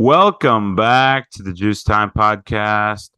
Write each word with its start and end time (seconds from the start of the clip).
Welcome 0.00 0.76
back 0.76 1.28
to 1.30 1.42
the 1.42 1.52
Juice 1.52 1.82
Time 1.82 2.12
Podcast. 2.16 3.10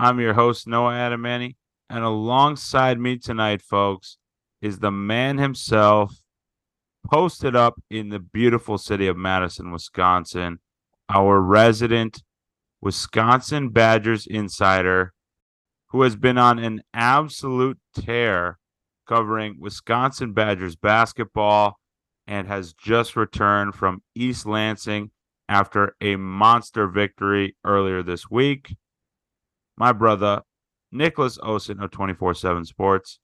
I'm 0.00 0.18
your 0.18 0.34
host, 0.34 0.66
Noah 0.66 0.90
Adamany, 0.90 1.54
and 1.88 2.02
alongside 2.02 2.98
me 2.98 3.18
tonight, 3.18 3.62
folks, 3.62 4.18
is 4.60 4.80
the 4.80 4.90
man 4.90 5.38
himself, 5.38 6.12
posted 7.06 7.54
up 7.54 7.80
in 7.88 8.08
the 8.08 8.18
beautiful 8.18 8.78
city 8.78 9.06
of 9.06 9.16
Madison, 9.16 9.70
Wisconsin, 9.70 10.58
our 11.08 11.40
resident 11.40 12.24
Wisconsin 12.80 13.68
Badgers 13.68 14.26
insider, 14.26 15.12
who 15.90 16.02
has 16.02 16.16
been 16.16 16.36
on 16.36 16.58
an 16.58 16.82
absolute 16.92 17.78
tear 17.94 18.58
covering 19.06 19.60
Wisconsin 19.60 20.32
Badgers 20.32 20.74
basketball 20.74 21.78
and 22.26 22.48
has 22.48 22.72
just 22.72 23.14
returned 23.14 23.76
from 23.76 24.02
East 24.16 24.46
Lansing 24.46 25.12
after 25.48 25.94
a 26.00 26.16
monster 26.16 26.86
victory 26.88 27.56
earlier 27.64 28.02
this 28.02 28.30
week. 28.30 28.74
My 29.76 29.92
brother, 29.92 30.42
Nicholas 30.92 31.38
Osen 31.38 31.82
of 31.82 31.90
24-7 31.90 32.66
Sports. 32.66 33.18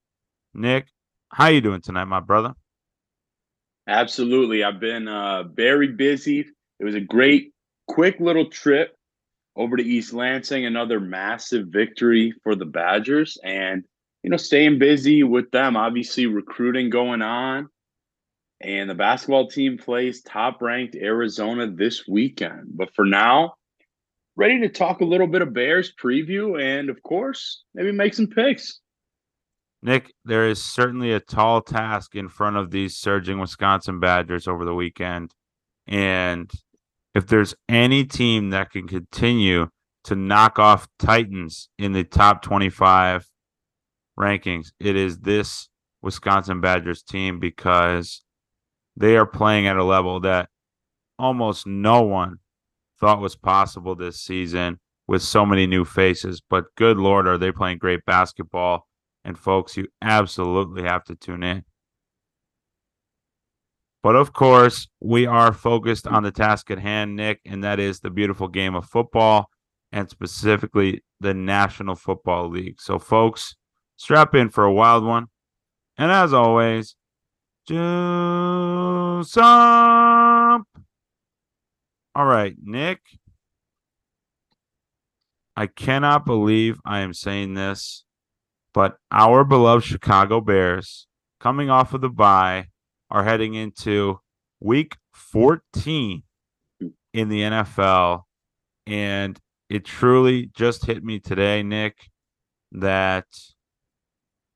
Nick, 0.53 0.89
how 1.33 1.47
you 1.47 1.61
doing 1.61 1.81
tonight, 1.81 2.05
my 2.05 2.21
brother? 2.21 2.55
Absolutely. 3.87 4.65
I've 4.65 4.81
been 4.81 5.09
uh, 5.09 5.45
very 5.45 5.89
busy. 5.89 6.47
It 6.79 6.85
was 6.85 6.95
a 6.95 7.01
great, 7.01 7.53
quick 7.89 8.21
little 8.21 8.51
trip 8.51 8.95
over 9.57 9.77
to 9.77 9.83
East 9.83 10.13
Lansing, 10.13 10.67
another 10.67 11.01
massive 11.01 11.69
victory 11.69 12.35
for 12.43 12.55
the 12.55 12.67
Badgers. 12.67 13.39
And, 13.43 13.85
you 14.23 14.31
know, 14.31 14.37
staying 14.37 14.79
busy 14.79 15.23
with 15.23 15.51
them, 15.51 15.77
obviously 15.77 16.27
recruiting 16.27 16.91
going 16.91 17.23
on 17.23 17.69
and 18.61 18.91
the 18.91 18.95
basketball 18.95 19.49
team 19.49 19.79
plays 19.79 20.23
top 20.23 20.61
ranked 20.61 20.95
Arizona 20.95 21.71
this 21.71 22.07
weekend. 22.07 22.69
But 22.75 22.95
for 22.95 23.05
now, 23.05 23.55
ready 24.37 24.61
to 24.61 24.69
talk 24.69 25.01
a 25.01 25.05
little 25.05 25.27
bit 25.27 25.43
of 25.43 25.55
Bears 25.55 25.93
preview 25.93 26.61
and, 26.61 26.91
of 26.91 27.03
course, 27.03 27.65
maybe 27.75 27.93
make 27.93 28.15
some 28.15 28.27
picks. 28.27 28.81
Nick, 29.83 30.13
there 30.27 30.47
is 30.47 30.63
certainly 30.63 31.13
a 31.13 31.21
tall 31.21 31.63
task 31.63 32.15
in 32.15 32.29
front 32.29 32.57
of 32.57 32.71
these 32.71 32.97
surging 32.97 33.39
Wisconsin 33.39 33.99
Badgers 33.99 34.47
over 34.47 34.67
the 34.67 34.75
weekend. 34.75 35.33
And 35.87 36.51
if 37.15 37.27
there's 37.27 37.55
any 37.69 38.05
team 38.05 38.51
that 38.51 38.71
can 38.71 38.87
continue 38.87 39.69
to 40.05 40.15
knock 40.15 40.59
off 40.59 40.87
Titans 40.99 41.71
in 41.79 41.93
the 41.93 42.05
top 42.05 42.43
25 42.43 43.27
rankings, 44.19 44.73
it 44.79 44.97
is 44.97 45.19
this 45.21 45.69
Wisconsin 46.03 46.61
Badgers 46.61 47.03
team 47.03 47.41
because 47.41 48.23
they 49.01 49.17
are 49.17 49.27
playing 49.27 49.67
at 49.67 49.79
a 49.79 49.85
level 49.85 50.21
that 50.21 50.51
almost 51.19 51.67
no 51.67 52.03
one 52.03 52.37
thought 53.01 53.21
was 53.21 53.35
possible 53.35 53.95
this 53.95 54.21
season 54.21 54.79
with 55.09 55.23
so 55.23 55.47
many 55.47 55.67
new 55.67 55.87
faces. 55.87 56.43
But 56.49 56.67
good 56.77 56.99
Lord, 56.99 57.27
are 57.27 57.39
they 57.39 57.51
playing 57.51 57.79
great 57.79 58.05
basketball? 58.05 58.87
And 59.25 59.39
folks, 59.39 59.77
you 59.77 59.89
absolutely 60.03 60.83
have 60.83 61.05
to 61.05 61.15
tune 61.15 61.43
in. 61.43 61.65
But 64.03 64.17
of 64.17 64.35
course, 64.35 64.89
we 65.01 65.27
are 65.27 65.53
focused 65.55 66.07
on 66.07 66.23
the 66.23 66.31
task 66.31 66.71
at 66.71 66.79
hand, 66.79 67.17
Nick, 67.17 67.41
and 67.47 67.65
that 67.65 67.81
is 67.81 68.01
the 68.01 68.11
beautiful 68.11 68.49
game 68.49 68.75
of 68.75 68.85
football 68.85 69.49
and 69.93 70.11
specifically 70.11 71.03
the 71.21 71.33
National 71.33 71.95
Football 71.95 72.51
League. 72.51 72.81
So, 72.81 72.99
folks, 72.99 73.57
strap 73.97 74.35
in 74.35 74.51
for 74.51 74.65
a 74.65 74.73
wild 74.73 75.05
one. 75.05 75.27
And 75.97 76.11
as 76.11 76.33
always, 76.35 76.97
do 77.71 79.23
some. 79.23 80.65
All 82.17 82.27
right, 82.27 82.57
Nick. 82.61 83.01
I 85.57 85.69
cannot 85.69 86.27
believe 86.27 86.81
I 86.85 87.01
am 87.01 87.15
saying 87.15 87.55
this, 87.55 88.05
but 88.75 88.97
our 89.13 89.45
beloved 89.45 89.85
Chicago 89.85 90.41
Bears, 90.41 91.07
coming 91.39 91.71
off 91.71 91.95
of 91.95 92.01
the 92.01 92.09
bye, 92.09 92.69
are 93.09 93.23
heading 93.23 93.55
into 93.55 94.19
week 94.59 94.97
14 95.13 96.25
in 97.13 97.29
the 97.29 97.41
NFL. 97.43 98.23
And 98.87 99.39
it 99.69 99.85
truly 99.85 100.51
just 100.57 100.87
hit 100.87 101.05
me 101.05 101.21
today, 101.21 101.63
Nick, 101.63 102.09
that 102.73 103.27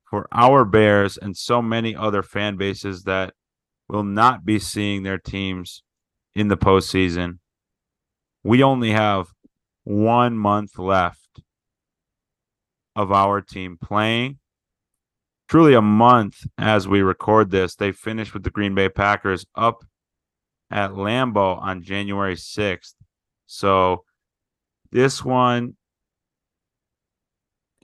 for 0.09 0.27
our 0.31 0.65
Bears 0.65 1.17
and 1.17 1.35
so 1.35 1.61
many 1.61 1.95
other 1.95 2.23
fan 2.23 2.57
bases 2.57 3.03
that 3.03 3.33
will 3.87 4.03
not 4.03 4.45
be 4.45 4.59
seeing 4.59 5.03
their 5.03 5.17
teams 5.17 5.83
in 6.33 6.47
the 6.47 6.57
postseason. 6.57 7.39
We 8.43 8.61
only 8.63 8.91
have 8.91 9.27
one 9.83 10.37
month 10.37 10.77
left 10.77 11.41
of 12.95 13.11
our 13.11 13.41
team 13.41 13.77
playing. 13.81 14.39
Truly 15.47 15.73
a 15.75 15.81
month 15.81 16.47
as 16.57 16.87
we 16.87 17.01
record 17.01 17.51
this. 17.51 17.75
They 17.75 17.91
finished 17.91 18.33
with 18.33 18.43
the 18.43 18.49
Green 18.49 18.73
Bay 18.73 18.89
Packers 18.89 19.45
up 19.55 19.83
at 20.71 20.91
Lambeau 20.91 21.59
on 21.61 21.83
January 21.83 22.35
6th. 22.35 22.95
So 23.45 24.03
this 24.91 25.23
one 25.23 25.75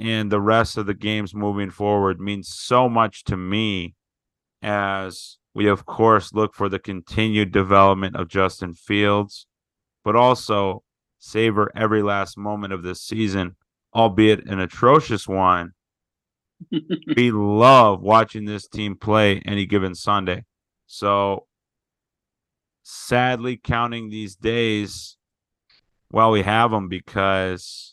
and 0.01 0.31
the 0.31 0.41
rest 0.41 0.77
of 0.77 0.87
the 0.87 0.95
games 0.95 1.35
moving 1.35 1.69
forward 1.69 2.19
means 2.19 2.47
so 2.47 2.89
much 2.89 3.23
to 3.23 3.37
me 3.37 3.93
as 4.63 5.37
we 5.53 5.67
of 5.67 5.85
course 5.85 6.33
look 6.33 6.55
for 6.55 6.67
the 6.67 6.79
continued 6.79 7.51
development 7.51 8.15
of 8.15 8.27
Justin 8.27 8.73
Fields, 8.73 9.45
but 10.03 10.15
also 10.15 10.83
savor 11.19 11.71
every 11.75 12.01
last 12.01 12.35
moment 12.35 12.73
of 12.73 12.81
this 12.81 12.99
season, 12.99 13.55
albeit 13.93 14.47
an 14.47 14.59
atrocious 14.59 15.27
one. 15.27 15.73
we 17.15 17.29
love 17.29 18.01
watching 18.01 18.45
this 18.45 18.67
team 18.67 18.95
play 18.95 19.39
any 19.45 19.67
given 19.67 19.93
Sunday. 19.93 20.45
So 20.87 21.45
sadly 22.81 23.55
counting 23.55 24.09
these 24.09 24.35
days 24.35 25.15
while 26.09 26.31
we 26.31 26.41
have 26.41 26.71
them 26.71 26.87
because 26.87 27.90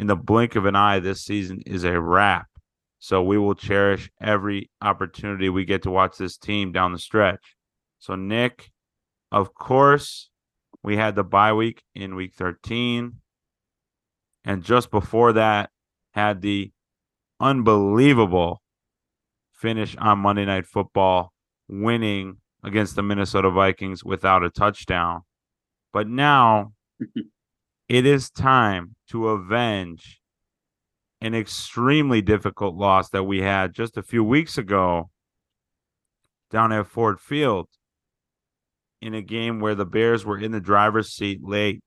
in 0.00 0.06
the 0.06 0.16
blink 0.16 0.56
of 0.56 0.64
an 0.64 0.74
eye, 0.74 0.98
this 0.98 1.22
season 1.22 1.60
is 1.66 1.84
a 1.84 2.00
wrap. 2.00 2.46
So 3.00 3.22
we 3.22 3.36
will 3.36 3.54
cherish 3.54 4.10
every 4.18 4.70
opportunity 4.80 5.50
we 5.50 5.66
get 5.66 5.82
to 5.82 5.90
watch 5.90 6.16
this 6.16 6.38
team 6.38 6.72
down 6.72 6.92
the 6.92 6.98
stretch. 6.98 7.54
So, 7.98 8.14
Nick, 8.14 8.70
of 9.30 9.52
course, 9.52 10.30
we 10.82 10.96
had 10.96 11.16
the 11.16 11.22
bye 11.22 11.52
week 11.52 11.82
in 11.94 12.14
week 12.14 12.32
13. 12.34 13.16
And 14.46 14.64
just 14.64 14.90
before 14.90 15.34
that, 15.34 15.68
had 16.12 16.40
the 16.40 16.72
unbelievable 17.38 18.62
finish 19.52 19.94
on 19.98 20.20
Monday 20.20 20.46
Night 20.46 20.64
Football, 20.64 21.30
winning 21.68 22.38
against 22.64 22.96
the 22.96 23.02
Minnesota 23.02 23.50
Vikings 23.50 24.02
without 24.02 24.44
a 24.44 24.48
touchdown. 24.48 25.20
But 25.92 26.08
now 26.08 26.72
it 27.90 28.06
is 28.06 28.30
time 28.30 28.94
to 29.08 29.30
avenge 29.30 30.20
an 31.20 31.34
extremely 31.34 32.22
difficult 32.22 32.76
loss 32.76 33.10
that 33.10 33.24
we 33.24 33.42
had 33.42 33.74
just 33.74 33.96
a 33.96 34.02
few 34.02 34.22
weeks 34.22 34.56
ago 34.56 35.10
down 36.52 36.70
at 36.70 36.86
Ford 36.86 37.18
Field 37.18 37.66
in 39.02 39.12
a 39.12 39.20
game 39.20 39.58
where 39.58 39.74
the 39.74 39.84
Bears 39.84 40.24
were 40.24 40.38
in 40.38 40.52
the 40.52 40.60
driver's 40.60 41.10
seat 41.10 41.40
late, 41.42 41.82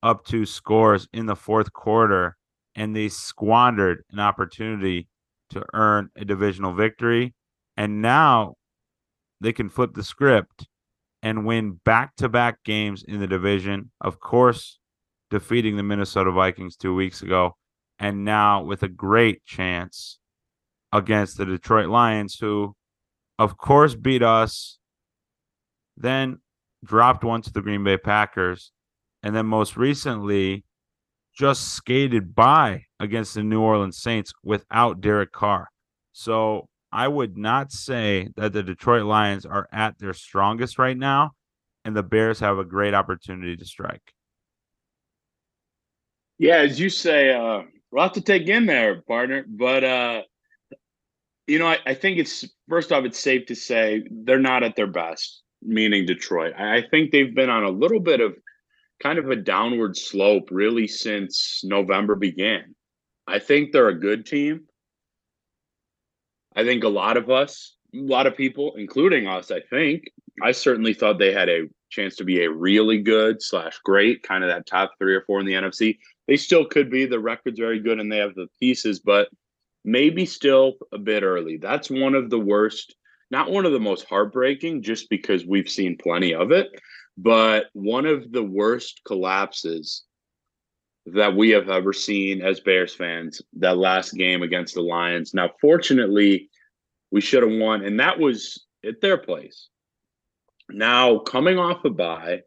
up 0.00 0.24
two 0.24 0.46
scores 0.46 1.08
in 1.12 1.26
the 1.26 1.34
fourth 1.34 1.72
quarter, 1.72 2.36
and 2.76 2.94
they 2.94 3.08
squandered 3.08 4.04
an 4.12 4.20
opportunity 4.20 5.08
to 5.50 5.64
earn 5.74 6.08
a 6.14 6.24
divisional 6.24 6.72
victory. 6.72 7.34
And 7.76 8.00
now 8.00 8.54
they 9.40 9.52
can 9.52 9.70
flip 9.70 9.94
the 9.94 10.04
script 10.04 10.68
and 11.20 11.44
win 11.44 11.80
back 11.84 12.14
to 12.18 12.28
back 12.28 12.62
games 12.62 13.02
in 13.02 13.18
the 13.18 13.26
division. 13.26 13.90
Of 14.00 14.20
course, 14.20 14.78
defeating 15.30 15.76
the 15.76 15.82
Minnesota 15.82 16.30
Vikings 16.30 16.76
two 16.76 16.94
weeks 16.94 17.22
ago, 17.22 17.56
and 17.98 18.24
now 18.24 18.62
with 18.62 18.82
a 18.82 18.88
great 18.88 19.44
chance 19.44 20.18
against 20.92 21.36
the 21.36 21.44
Detroit 21.44 21.88
Lions, 21.88 22.38
who, 22.38 22.74
of 23.38 23.56
course, 23.56 23.94
beat 23.94 24.22
us, 24.22 24.78
then 25.96 26.38
dropped 26.84 27.24
one 27.24 27.42
to 27.42 27.52
the 27.52 27.62
Green 27.62 27.84
Bay 27.84 27.96
Packers, 27.96 28.72
and 29.22 29.34
then 29.34 29.46
most 29.46 29.76
recently 29.76 30.64
just 31.36 31.74
skated 31.74 32.34
by 32.34 32.82
against 33.00 33.34
the 33.34 33.42
New 33.42 33.60
Orleans 33.60 33.98
Saints 33.98 34.32
without 34.42 35.00
Derek 35.00 35.32
Carr. 35.32 35.68
So 36.12 36.68
I 36.92 37.08
would 37.08 37.36
not 37.36 37.72
say 37.72 38.28
that 38.36 38.52
the 38.52 38.62
Detroit 38.62 39.04
Lions 39.04 39.44
are 39.44 39.68
at 39.70 39.98
their 39.98 40.14
strongest 40.14 40.78
right 40.78 40.96
now, 40.96 41.32
and 41.84 41.94
the 41.94 42.02
Bears 42.02 42.40
have 42.40 42.58
a 42.58 42.64
great 42.64 42.94
opportunity 42.94 43.56
to 43.56 43.64
strike. 43.66 44.14
Yeah, 46.38 46.56
as 46.56 46.78
you 46.78 46.90
say, 46.90 47.32
uh, 47.32 47.62
a 47.62 47.64
lot 47.92 48.14
to 48.14 48.20
take 48.20 48.48
in 48.48 48.66
there, 48.66 49.02
partner. 49.02 49.44
But 49.48 49.84
uh, 49.84 50.22
you 51.46 51.58
know, 51.58 51.66
I, 51.66 51.78
I, 51.86 51.94
think 51.94 52.18
it's 52.18 52.44
first 52.68 52.92
off, 52.92 53.04
it's 53.04 53.18
safe 53.18 53.46
to 53.46 53.54
say 53.54 54.04
they're 54.10 54.38
not 54.38 54.62
at 54.62 54.76
their 54.76 54.86
best. 54.86 55.42
Meaning 55.62 56.06
Detroit. 56.06 56.52
I, 56.56 56.78
I 56.78 56.82
think 56.88 57.10
they've 57.10 57.34
been 57.34 57.50
on 57.50 57.64
a 57.64 57.70
little 57.70 58.00
bit 58.00 58.20
of 58.20 58.34
kind 59.02 59.18
of 59.18 59.30
a 59.30 59.36
downward 59.36 59.96
slope 59.96 60.48
really 60.50 60.86
since 60.86 61.62
November 61.64 62.14
began. 62.14 62.74
I 63.26 63.38
think 63.38 63.72
they're 63.72 63.88
a 63.88 63.98
good 63.98 64.26
team. 64.26 64.66
I 66.54 66.64
think 66.64 66.84
a 66.84 66.88
lot 66.88 67.16
of 67.16 67.30
us, 67.30 67.76
a 67.94 67.98
lot 67.98 68.26
of 68.26 68.36
people, 68.36 68.74
including 68.76 69.26
us, 69.26 69.50
I 69.50 69.60
think, 69.60 70.04
I 70.42 70.52
certainly 70.52 70.94
thought 70.94 71.18
they 71.18 71.32
had 71.32 71.48
a 71.48 71.68
chance 71.90 72.16
to 72.16 72.24
be 72.24 72.44
a 72.44 72.50
really 72.50 72.98
good 72.98 73.42
slash 73.42 73.78
great, 73.84 74.22
kind 74.22 74.44
of 74.44 74.48
that 74.48 74.66
top 74.66 74.92
three 74.98 75.14
or 75.14 75.22
four 75.22 75.40
in 75.40 75.46
the 75.46 75.52
NFC. 75.52 75.98
They 76.26 76.36
still 76.36 76.64
could 76.64 76.90
be. 76.90 77.06
The 77.06 77.20
record's 77.20 77.58
very 77.58 77.80
good 77.80 78.00
and 78.00 78.10
they 78.10 78.18
have 78.18 78.34
the 78.34 78.48
pieces, 78.60 79.00
but 79.00 79.28
maybe 79.84 80.26
still 80.26 80.74
a 80.92 80.98
bit 80.98 81.22
early. 81.22 81.56
That's 81.56 81.90
one 81.90 82.14
of 82.14 82.30
the 82.30 82.40
worst, 82.40 82.94
not 83.30 83.50
one 83.50 83.64
of 83.64 83.72
the 83.72 83.80
most 83.80 84.06
heartbreaking, 84.08 84.82
just 84.82 85.08
because 85.08 85.46
we've 85.46 85.68
seen 85.68 85.96
plenty 85.96 86.34
of 86.34 86.50
it, 86.50 86.68
but 87.16 87.66
one 87.72 88.06
of 88.06 88.32
the 88.32 88.42
worst 88.42 89.00
collapses 89.06 90.04
that 91.06 91.36
we 91.36 91.50
have 91.50 91.68
ever 91.68 91.92
seen 91.92 92.42
as 92.42 92.58
Bears 92.60 92.94
fans. 92.94 93.40
That 93.54 93.78
last 93.78 94.14
game 94.14 94.42
against 94.42 94.74
the 94.74 94.82
Lions. 94.82 95.32
Now, 95.34 95.50
fortunately, 95.60 96.50
we 97.12 97.20
should 97.20 97.44
have 97.44 97.52
won, 97.52 97.84
and 97.84 98.00
that 98.00 98.18
was 98.18 98.64
at 98.84 99.00
their 99.00 99.16
place. 99.16 99.68
Now, 100.68 101.18
coming 101.18 101.58
off 101.58 101.84
a 101.84 101.90
bye, 101.90 102.40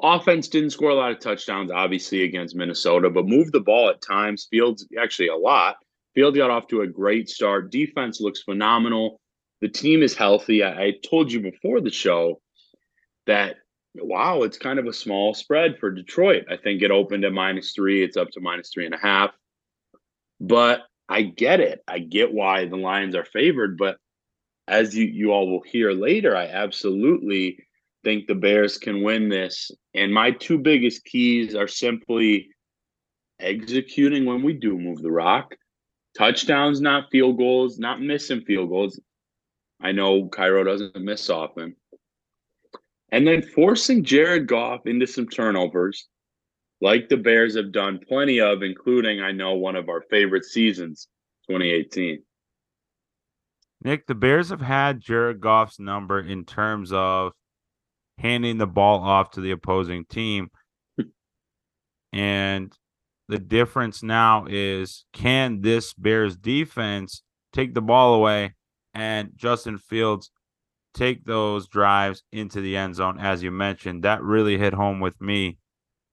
offense 0.00 0.48
didn't 0.48 0.70
score 0.70 0.90
a 0.90 0.94
lot 0.94 1.12
of 1.12 1.20
touchdowns, 1.20 1.70
obviously, 1.70 2.22
against 2.22 2.56
Minnesota, 2.56 3.10
but 3.10 3.26
moved 3.26 3.52
the 3.52 3.60
ball 3.60 3.90
at 3.90 4.02
times. 4.02 4.46
Fields 4.50 4.86
actually 5.00 5.28
a 5.28 5.36
lot. 5.36 5.76
Field 6.14 6.36
got 6.36 6.50
off 6.50 6.66
to 6.68 6.82
a 6.82 6.86
great 6.86 7.28
start. 7.28 7.70
Defense 7.70 8.20
looks 8.20 8.42
phenomenal. 8.42 9.20
The 9.60 9.68
team 9.68 10.02
is 10.02 10.16
healthy. 10.16 10.62
I, 10.62 10.82
I 10.82 10.92
told 11.08 11.32
you 11.32 11.40
before 11.40 11.80
the 11.80 11.90
show 11.90 12.40
that 13.26 13.56
wow, 13.94 14.42
it's 14.42 14.58
kind 14.58 14.78
of 14.78 14.86
a 14.86 14.92
small 14.92 15.34
spread 15.34 15.78
for 15.78 15.90
Detroit. 15.90 16.44
I 16.50 16.56
think 16.56 16.82
it 16.82 16.90
opened 16.90 17.24
at 17.24 17.32
minus 17.32 17.72
three. 17.72 18.02
It's 18.02 18.16
up 18.16 18.30
to 18.30 18.40
minus 18.40 18.70
three 18.72 18.86
and 18.86 18.94
a 18.94 18.98
half. 18.98 19.30
But 20.40 20.82
I 21.08 21.22
get 21.22 21.60
it. 21.60 21.82
I 21.88 21.98
get 21.98 22.32
why 22.32 22.66
the 22.66 22.76
Lions 22.76 23.14
are 23.14 23.24
favored. 23.24 23.76
But 23.76 23.96
as 24.66 24.94
you, 24.94 25.04
you 25.04 25.32
all 25.32 25.50
will 25.50 25.62
hear 25.62 25.92
later, 25.92 26.36
I 26.36 26.46
absolutely 26.46 27.58
think 28.04 28.26
the 28.26 28.34
Bears 28.34 28.78
can 28.78 29.02
win 29.02 29.28
this. 29.28 29.70
And 29.94 30.12
my 30.12 30.30
two 30.30 30.58
biggest 30.58 31.04
keys 31.04 31.54
are 31.54 31.68
simply 31.68 32.48
executing 33.40 34.24
when 34.24 34.42
we 34.42 34.52
do 34.52 34.78
move 34.78 35.02
the 35.02 35.10
rock 35.10 35.54
touchdowns, 36.16 36.80
not 36.80 37.10
field 37.10 37.38
goals, 37.38 37.78
not 37.78 38.00
missing 38.00 38.40
field 38.42 38.68
goals. 38.68 39.00
I 39.80 39.92
know 39.92 40.28
Cairo 40.28 40.64
doesn't 40.64 40.96
miss 40.96 41.30
often. 41.30 41.76
And 43.10 43.26
then 43.26 43.42
forcing 43.42 44.04
Jared 44.04 44.46
Goff 44.46 44.86
into 44.86 45.06
some 45.06 45.28
turnovers, 45.28 46.08
like 46.80 47.08
the 47.08 47.16
Bears 47.16 47.56
have 47.56 47.72
done 47.72 48.00
plenty 48.06 48.40
of, 48.40 48.62
including, 48.62 49.20
I 49.20 49.32
know, 49.32 49.54
one 49.54 49.76
of 49.76 49.88
our 49.88 50.02
favorite 50.10 50.44
seasons, 50.44 51.08
2018. 51.48 52.22
Nick, 53.84 54.06
the 54.06 54.14
Bears 54.14 54.50
have 54.50 54.60
had 54.60 55.00
Jared 55.00 55.40
Goff's 55.40 55.78
number 55.78 56.20
in 56.20 56.44
terms 56.44 56.92
of 56.92 57.32
handing 58.18 58.58
the 58.58 58.66
ball 58.66 59.00
off 59.02 59.30
to 59.32 59.40
the 59.40 59.50
opposing 59.50 60.04
team. 60.04 60.50
and 62.12 62.72
the 63.28 63.38
difference 63.38 64.02
now 64.02 64.46
is 64.48 65.04
can 65.12 65.60
this 65.60 65.92
Bears 65.94 66.36
defense 66.36 67.22
take 67.52 67.74
the 67.74 67.82
ball 67.82 68.14
away 68.14 68.54
and 68.94 69.30
Justin 69.36 69.78
Fields 69.78 70.30
take 70.94 71.24
those 71.24 71.68
drives 71.68 72.22
into 72.32 72.60
the 72.60 72.76
end 72.76 72.94
zone 72.96 73.18
as 73.20 73.42
you 73.42 73.50
mentioned 73.50 74.02
that 74.02 74.22
really 74.22 74.56
hit 74.56 74.72
home 74.72 75.00
with 75.00 75.20
me 75.20 75.58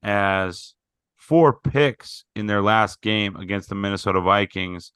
as 0.03 0.75
four 1.15 1.57
picks 1.61 2.25
in 2.35 2.45
their 2.45 2.61
last 2.61 3.01
game 3.01 3.35
against 3.37 3.69
the 3.69 3.75
Minnesota 3.75 4.19
Vikings 4.19 4.91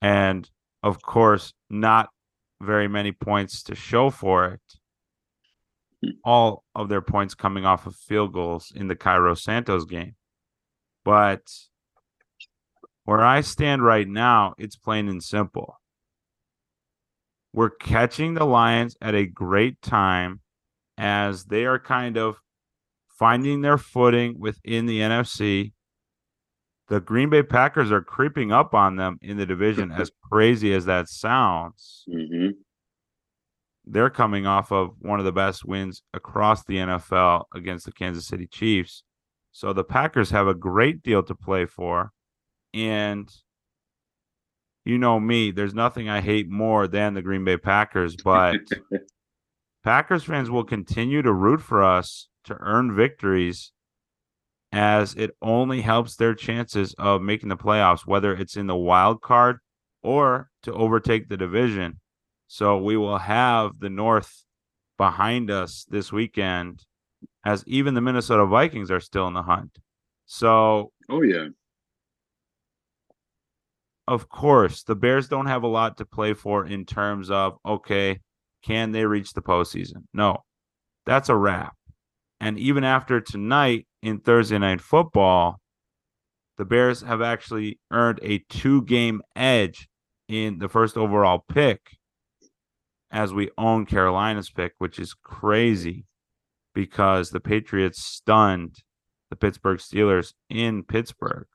and 0.00 0.48
of 0.82 1.02
course 1.02 1.52
not 1.68 2.08
very 2.62 2.88
many 2.88 3.12
points 3.12 3.62
to 3.64 3.74
show 3.74 4.10
for 4.10 4.46
it. 4.46 4.60
All 6.24 6.64
of 6.74 6.88
their 6.88 7.02
points 7.02 7.34
coming 7.34 7.64
off 7.64 7.86
of 7.86 7.96
field 7.96 8.32
goals 8.32 8.72
in 8.74 8.88
the 8.88 8.96
Cairo 8.96 9.34
Santos 9.34 9.84
game 9.84 10.14
but 11.04 11.42
where 13.04 13.22
I 13.22 13.42
stand 13.42 13.84
right 13.84 14.08
now, 14.08 14.54
it's 14.58 14.76
plain 14.76 15.08
and 15.08 15.22
simple. 15.22 15.78
We're 17.52 17.70
catching 17.70 18.34
the 18.34 18.46
Lions 18.46 18.96
at 19.00 19.14
a 19.14 19.26
great 19.26 19.80
time 19.82 20.40
as 20.98 21.44
they 21.44 21.66
are 21.66 21.78
kind 21.78 22.16
of 22.16 22.36
finding 23.18 23.60
their 23.60 23.78
footing 23.78 24.40
within 24.40 24.86
the 24.86 25.00
NFC. 25.00 25.72
The 26.88 27.00
Green 27.00 27.30
Bay 27.30 27.42
Packers 27.42 27.92
are 27.92 28.02
creeping 28.02 28.50
up 28.50 28.74
on 28.74 28.96
them 28.96 29.18
in 29.22 29.36
the 29.36 29.46
division, 29.46 29.92
as 29.96 30.10
crazy 30.30 30.74
as 30.74 30.86
that 30.86 31.08
sounds. 31.08 32.04
Mm-hmm. 32.08 32.50
They're 33.86 34.10
coming 34.10 34.46
off 34.46 34.72
of 34.72 34.92
one 35.00 35.18
of 35.18 35.24
the 35.24 35.32
best 35.32 35.64
wins 35.64 36.02
across 36.12 36.64
the 36.64 36.76
NFL 36.76 37.44
against 37.54 37.84
the 37.84 37.92
Kansas 37.92 38.26
City 38.26 38.46
Chiefs. 38.46 39.02
So 39.52 39.72
the 39.72 39.84
Packers 39.84 40.30
have 40.30 40.48
a 40.48 40.54
great 40.54 41.02
deal 41.02 41.22
to 41.22 41.34
play 41.34 41.66
for. 41.66 42.10
And 42.72 43.28
you 44.84 44.98
know 44.98 45.20
me, 45.20 45.50
there's 45.50 45.74
nothing 45.74 46.08
I 46.08 46.20
hate 46.20 46.48
more 46.48 46.88
than 46.88 47.14
the 47.14 47.22
Green 47.22 47.44
Bay 47.44 47.56
Packers, 47.56 48.16
but 48.16 48.56
Packers 49.84 50.24
fans 50.24 50.50
will 50.50 50.64
continue 50.64 51.22
to 51.22 51.32
root 51.32 51.60
for 51.60 51.82
us 51.82 52.28
to 52.44 52.56
earn 52.60 52.94
victories 52.94 53.72
as 54.72 55.14
it 55.14 55.30
only 55.40 55.82
helps 55.82 56.16
their 56.16 56.34
chances 56.34 56.94
of 56.98 57.22
making 57.22 57.48
the 57.48 57.56
playoffs, 57.56 58.06
whether 58.06 58.34
it's 58.34 58.56
in 58.56 58.66
the 58.66 58.76
wild 58.76 59.22
card 59.22 59.58
or 60.02 60.50
to 60.62 60.72
overtake 60.72 61.28
the 61.28 61.36
division. 61.36 62.00
So 62.46 62.78
we 62.78 62.96
will 62.96 63.18
have 63.18 63.78
the 63.78 63.90
North 63.90 64.44
behind 64.96 65.50
us 65.50 65.86
this 65.88 66.12
weekend 66.12 66.84
as 67.44 67.64
even 67.66 67.94
the 67.94 68.00
Minnesota 68.00 68.46
Vikings 68.46 68.90
are 68.90 69.00
still 69.00 69.26
in 69.26 69.34
the 69.34 69.42
hunt. 69.42 69.78
So, 70.26 70.92
oh 71.08 71.22
yeah. 71.22 71.48
Of 74.06 74.28
course, 74.28 74.82
the 74.82 74.94
Bears 74.94 75.28
don't 75.28 75.46
have 75.46 75.62
a 75.62 75.68
lot 75.68 75.96
to 75.96 76.04
play 76.04 76.34
for 76.34 76.66
in 76.66 76.84
terms 76.84 77.30
of 77.30 77.56
okay, 77.64 78.20
can 78.62 78.92
they 78.92 79.04
reach 79.04 79.32
the 79.32 79.42
postseason? 79.42 80.04
No. 80.12 80.38
That's 81.06 81.28
a 81.28 81.36
wrap. 81.36 81.74
And 82.40 82.58
even 82.58 82.84
after 82.84 83.20
tonight 83.20 83.86
in 84.02 84.20
Thursday 84.20 84.58
night 84.58 84.80
football, 84.80 85.60
the 86.56 86.64
Bears 86.64 87.02
have 87.02 87.20
actually 87.20 87.78
earned 87.90 88.20
a 88.22 88.38
two 88.48 88.82
game 88.82 89.22
edge 89.36 89.88
in 90.28 90.58
the 90.58 90.68
first 90.68 90.96
overall 90.96 91.44
pick 91.48 91.80
as 93.14 93.32
we 93.32 93.48
own 93.56 93.86
Carolina's 93.86 94.50
pick, 94.50 94.72
which 94.78 94.98
is 94.98 95.14
crazy 95.14 96.04
because 96.74 97.30
the 97.30 97.40
Patriots 97.40 98.02
stunned 98.02 98.74
the 99.30 99.36
Pittsburgh 99.36 99.78
Steelers 99.78 100.34
in 100.50 100.82
Pittsburgh. 100.82 101.46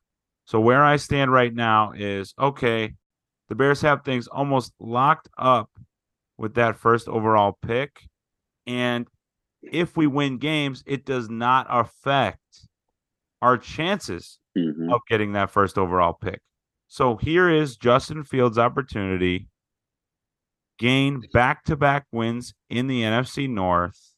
So 0.46 0.60
where 0.62 0.84
I 0.84 0.96
stand 0.96 1.34
right 1.34 1.54
now 1.54 1.92
is 1.92 2.34
okay, 2.39 2.96
the 3.50 3.56
Bears 3.56 3.82
have 3.82 4.04
things 4.04 4.28
almost 4.28 4.72
locked 4.80 5.28
up 5.38 5.70
with 6.38 6.56
that 6.56 6.78
first 6.78 7.10
overall 7.10 7.58
pick. 7.62 8.08
And 8.66 9.08
if 9.62 9.98
we 9.98 10.08
win 10.08 10.38
games, 10.38 10.82
it 10.88 11.06
does 11.06 11.30
not 11.30 11.68
affect 11.70 12.68
our 13.42 13.58
chances 13.58 14.39
mm-hmm. 14.58 14.94
of 14.94 15.01
getting 15.10 15.34
that 15.34 15.51
first 15.51 15.78
overall 15.78 16.13
pick. 16.13 16.42
So 16.88 17.18
here 17.18 17.50
is 17.50 17.75
Justin 17.75 18.24
Fields' 18.24 18.58
opportunity 18.58 19.48
gain 20.80 21.22
back 21.34 21.64
to 21.66 21.76
back 21.76 22.06
wins 22.12 22.54
in 22.70 22.88
the 22.88 23.02
NFC 23.04 23.48
North 23.48 24.14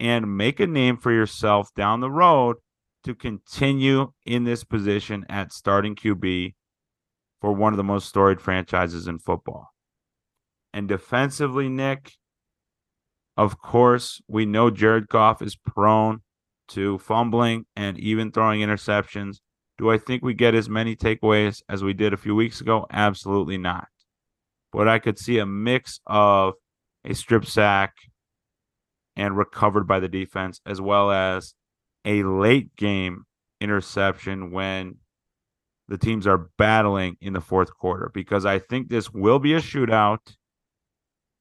and 0.00 0.36
make 0.36 0.58
a 0.58 0.66
name 0.66 0.96
for 0.96 1.12
yourself 1.12 1.68
down 1.74 2.00
the 2.00 2.10
road 2.10 2.56
to 3.04 3.14
continue 3.14 4.12
in 4.26 4.44
this 4.44 4.64
position 4.64 5.24
at 5.28 5.52
starting 5.52 5.94
QB 5.94 6.54
for 7.40 7.52
one 7.52 7.72
of 7.72 7.76
the 7.76 7.84
most 7.84 8.08
storied 8.08 8.40
franchises 8.40 9.06
in 9.06 9.18
football. 9.18 9.68
And 10.72 10.88
defensively, 10.88 11.68
Nick, 11.68 12.12
of 13.36 13.58
course, 13.58 14.20
we 14.26 14.46
know 14.46 14.70
Jared 14.70 15.08
Goff 15.08 15.42
is 15.42 15.54
prone 15.54 16.22
to 16.68 16.98
fumbling 16.98 17.66
and 17.76 17.98
even 17.98 18.32
throwing 18.32 18.60
interceptions. 18.60 19.40
Do 19.76 19.90
I 19.90 19.98
think 19.98 20.22
we 20.22 20.34
get 20.34 20.54
as 20.54 20.68
many 20.68 20.96
takeaways 20.96 21.62
as 21.68 21.84
we 21.84 21.92
did 21.92 22.12
a 22.12 22.16
few 22.16 22.34
weeks 22.34 22.60
ago? 22.60 22.86
Absolutely 22.90 23.58
not. 23.58 23.88
But 24.74 24.88
I 24.88 24.98
could 24.98 25.18
see 25.20 25.38
a 25.38 25.46
mix 25.46 26.00
of 26.04 26.54
a 27.04 27.14
strip 27.14 27.46
sack 27.46 27.94
and 29.14 29.36
recovered 29.38 29.86
by 29.86 30.00
the 30.00 30.08
defense, 30.08 30.60
as 30.66 30.80
well 30.80 31.12
as 31.12 31.54
a 32.04 32.24
late 32.24 32.74
game 32.74 33.24
interception 33.60 34.50
when 34.50 34.96
the 35.86 35.96
teams 35.96 36.26
are 36.26 36.50
battling 36.58 37.16
in 37.20 37.34
the 37.34 37.40
fourth 37.40 37.72
quarter, 37.72 38.10
because 38.12 38.44
I 38.44 38.58
think 38.58 38.88
this 38.88 39.12
will 39.12 39.38
be 39.38 39.54
a 39.54 39.60
shootout. 39.60 40.34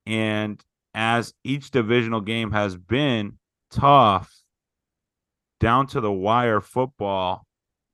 And 0.05 0.63
as 0.93 1.33
each 1.43 1.71
divisional 1.71 2.21
game 2.21 2.51
has 2.51 2.77
been 2.77 3.39
tough, 3.71 4.31
down 5.59 5.87
to 5.87 6.01
the 6.01 6.11
wire 6.11 6.61
football, 6.61 7.47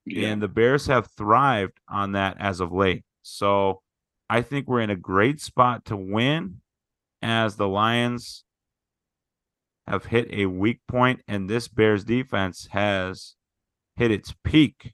Yeah. 0.05 0.29
and 0.29 0.41
the 0.41 0.47
Bears 0.49 0.87
have 0.87 1.07
thrived 1.11 1.79
on 1.87 2.11
that 2.13 2.35
as 2.39 2.59
of 2.59 2.73
late. 2.73 3.05
So 3.21 3.81
I 4.29 4.41
think 4.41 4.67
we're 4.67 4.81
in 4.81 4.91
a 4.91 4.95
great 4.95 5.41
spot 5.41 5.85
to 5.85 5.97
win 5.97 6.61
as 7.21 7.55
the 7.55 7.67
Lions 7.67 8.43
have 9.87 10.05
hit 10.05 10.29
a 10.31 10.45
weak 10.45 10.81
point, 10.87 11.21
and 11.27 11.49
this 11.49 11.67
Bears 11.67 12.03
defense 12.03 12.67
has 12.71 13.35
hit 13.95 14.11
its 14.11 14.35
peak 14.43 14.93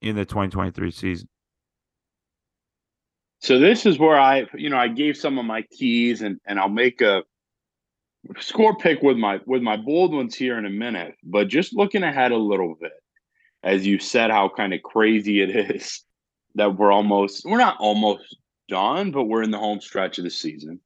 in 0.00 0.14
the 0.14 0.24
2023 0.24 0.90
season. 0.92 1.28
So 3.40 3.58
this 3.58 3.86
is 3.86 3.98
where 3.98 4.18
I, 4.18 4.46
you 4.54 4.70
know, 4.70 4.78
I 4.78 4.88
gave 4.88 5.16
some 5.16 5.38
of 5.38 5.44
my 5.44 5.62
keys, 5.62 6.22
and 6.22 6.38
and 6.46 6.60
I'll 6.60 6.68
make 6.68 7.00
a 7.00 7.24
score 8.38 8.76
pick 8.76 9.02
with 9.02 9.16
my 9.16 9.40
with 9.46 9.62
my 9.62 9.76
bold 9.76 10.14
ones 10.14 10.36
here 10.36 10.58
in 10.58 10.66
a 10.66 10.70
minute. 10.70 11.16
But 11.24 11.48
just 11.48 11.74
looking 11.74 12.04
ahead 12.04 12.30
a 12.32 12.36
little 12.36 12.76
bit, 12.80 12.92
as 13.64 13.84
you 13.84 13.98
said, 13.98 14.30
how 14.30 14.48
kind 14.48 14.72
of 14.74 14.82
crazy 14.82 15.40
it 15.40 15.74
is 15.74 16.04
that 16.54 16.76
we're 16.76 16.92
almost 16.92 17.44
we're 17.44 17.58
not 17.58 17.76
almost 17.80 18.36
done, 18.68 19.10
but 19.10 19.24
we're 19.24 19.42
in 19.42 19.50
the 19.50 19.58
home 19.58 19.80
stretch 19.80 20.18
of 20.18 20.24
the 20.24 20.30
season. 20.30 20.80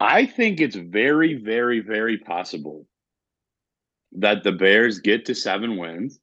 I 0.00 0.26
think 0.26 0.60
it's 0.60 0.76
very, 0.76 1.34
very, 1.34 1.80
very 1.80 2.18
possible 2.18 2.86
that 4.12 4.42
the 4.42 4.52
Bears 4.52 4.98
get 4.98 5.26
to 5.26 5.34
seven 5.34 5.76
wins. 5.76 6.18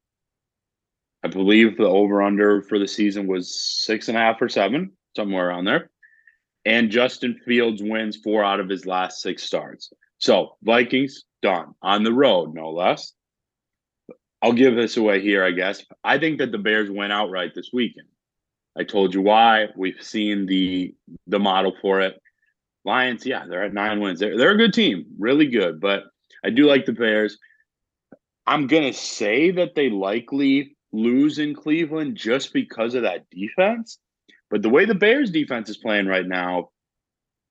I 1.24 1.28
believe 1.28 1.78
the 1.78 1.88
over 1.88 2.22
under 2.22 2.62
for 2.64 2.80
the 2.80 2.88
season 2.88 3.28
was 3.28 3.62
six 3.84 4.08
and 4.08 4.18
a 4.18 4.22
half 4.22 4.42
or 4.42 4.50
seven, 4.50 4.92
somewhere 5.16 5.50
around 5.50 5.66
there. 5.66 5.90
And 6.66 6.92
Justin 6.92 7.40
Fields 7.46 7.82
wins 7.82 8.18
four 8.18 8.44
out 8.44 8.60
of 8.60 8.70
his 8.70 8.86
last 8.86 9.22
six 9.22 9.44
starts. 9.44 9.92
So 10.18 10.58
Vikings 10.62 11.24
done 11.42 11.74
on 11.82 12.04
the 12.04 12.14
road, 12.14 12.54
no 12.54 12.72
less. 12.72 13.14
I'll 14.42 14.54
give 14.54 14.76
this 14.76 14.98
away 14.98 15.22
here, 15.22 15.44
I 15.44 15.52
guess. 15.52 15.84
I 16.04 16.18
think 16.18 16.40
that 16.40 16.52
the 16.52 16.58
Bears 16.58 16.90
went 16.90 17.12
outright 17.12 17.54
this 17.54 17.72
weekend. 17.74 18.08
I 18.78 18.84
told 18.84 19.14
you 19.14 19.22
why. 19.22 19.68
We've 19.76 20.02
seen 20.02 20.46
the 20.46 20.96
the 21.28 21.40
model 21.40 21.76
for 21.82 22.00
it. 22.02 22.22
Lions, 22.86 23.26
yeah, 23.26 23.46
they're 23.48 23.66
at 23.66 23.74
nine 23.74 24.00
wins. 24.00 24.20
They're, 24.20 24.38
they're 24.38 24.52
a 24.52 24.58
good 24.58 24.74
team, 24.74 25.06
really 25.18 25.48
good. 25.48 25.82
But 25.82 26.04
I 26.44 26.50
do 26.50 26.66
like 26.66 26.86
the 26.86 26.94
Bears. 26.94 27.38
I'm 28.48 28.68
gonna 28.68 28.94
say 28.94 29.52
that 29.52 29.76
they 29.76 29.90
likely 29.90 30.78
lose 30.92 31.40
in 31.40 31.54
Cleveland 31.54 32.16
just 32.16 32.54
because 32.54 32.96
of 32.96 33.04
that 33.04 33.30
defense. 33.30 34.00
But 34.50 34.62
the 34.62 34.70
way 34.70 34.86
the 34.86 34.96
Bears 34.96 35.30
defense 35.30 35.70
is 35.70 35.78
playing 35.78 36.08
right 36.08 36.26
now, 36.26 36.70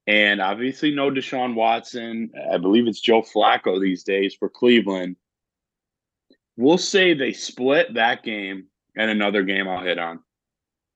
and 0.07 0.41
obviously 0.41 0.95
no 0.95 1.11
Deshaun 1.11 1.55
Watson, 1.55 2.31
I 2.51 2.57
believe 2.57 2.87
it's 2.89 3.01
Joe 3.01 3.23
Flacco 3.23 3.81
these 3.81 4.03
days 4.03 4.35
for 4.35 4.49
Cleveland. 4.49 5.17
We'll 6.59 6.77
say 6.77 7.15
they 7.15 7.33
split 7.33 7.95
that 7.95 8.25
game 8.25 8.65
and 8.97 9.11
another 9.11 9.45
game 9.45 9.69
I'll 9.69 9.85
hit 9.85 9.97
on. 9.97 10.19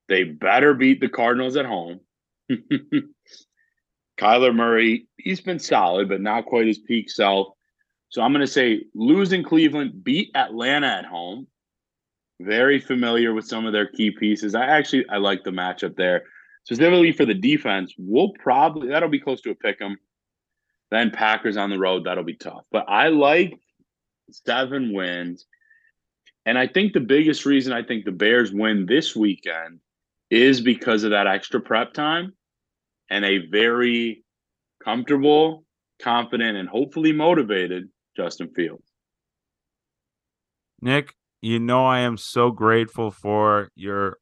They 0.08 0.24
better 0.24 0.74
beat 0.74 1.00
the 1.00 1.08
Cardinals 1.08 1.56
at 1.56 1.66
home. 1.66 2.00
Kyler 4.18 4.52
Murray, 4.52 5.06
he's 5.18 5.40
been 5.40 5.60
solid, 5.60 6.08
but 6.08 6.20
not 6.20 6.46
quite 6.46 6.66
his 6.66 6.80
peak 6.80 7.08
self. 7.08 7.54
So 8.08 8.22
I'm 8.22 8.32
going 8.32 8.44
to 8.44 8.52
say 8.52 8.86
losing 8.92 9.44
Cleveland, 9.44 10.02
beat 10.02 10.32
Atlanta 10.34 10.88
at 10.88 11.04
home. 11.06 11.46
Very 12.40 12.80
familiar 12.80 13.32
with 13.32 13.46
some 13.46 13.64
of 13.64 13.72
their 13.72 13.86
key 13.86 14.10
pieces. 14.10 14.56
I 14.56 14.66
actually 14.66 15.08
I 15.08 15.18
like 15.18 15.44
the 15.44 15.52
matchup 15.52 15.94
there. 15.94 16.24
Specifically 16.64 17.12
for 17.12 17.24
the 17.24 17.34
defense, 17.34 17.94
we'll 17.96 18.32
probably 18.40 18.88
that'll 18.88 19.08
be 19.08 19.20
close 19.20 19.40
to 19.42 19.50
a 19.50 19.54
pick 19.54 19.80
'em. 19.80 19.96
Then 20.90 21.12
Packers 21.12 21.56
on 21.56 21.70
the 21.70 21.78
road, 21.78 22.04
that'll 22.04 22.24
be 22.24 22.34
tough. 22.34 22.64
But 22.72 22.86
I 22.88 23.08
like 23.08 23.54
seven 24.32 24.92
wins. 24.92 25.46
And 26.44 26.58
I 26.58 26.66
think 26.66 26.92
the 26.92 27.00
biggest 27.00 27.46
reason 27.46 27.72
I 27.72 27.82
think 27.82 28.04
the 28.04 28.12
Bears 28.12 28.52
win 28.52 28.86
this 28.86 29.14
weekend 29.14 29.80
is 30.30 30.60
because 30.60 31.04
of 31.04 31.10
that 31.10 31.26
extra 31.26 31.60
prep 31.60 31.92
time 31.92 32.32
and 33.10 33.24
a 33.24 33.46
very 33.46 34.24
comfortable, 34.82 35.64
confident, 36.02 36.56
and 36.56 36.68
hopefully 36.68 37.12
motivated 37.12 37.88
Justin 38.16 38.50
Fields. 38.54 38.82
Nick, 40.80 41.14
you 41.40 41.60
know 41.60 41.86
I 41.86 42.00
am 42.00 42.16
so 42.16 42.50
grateful 42.50 43.10
for 43.10 43.68
your 43.76 44.18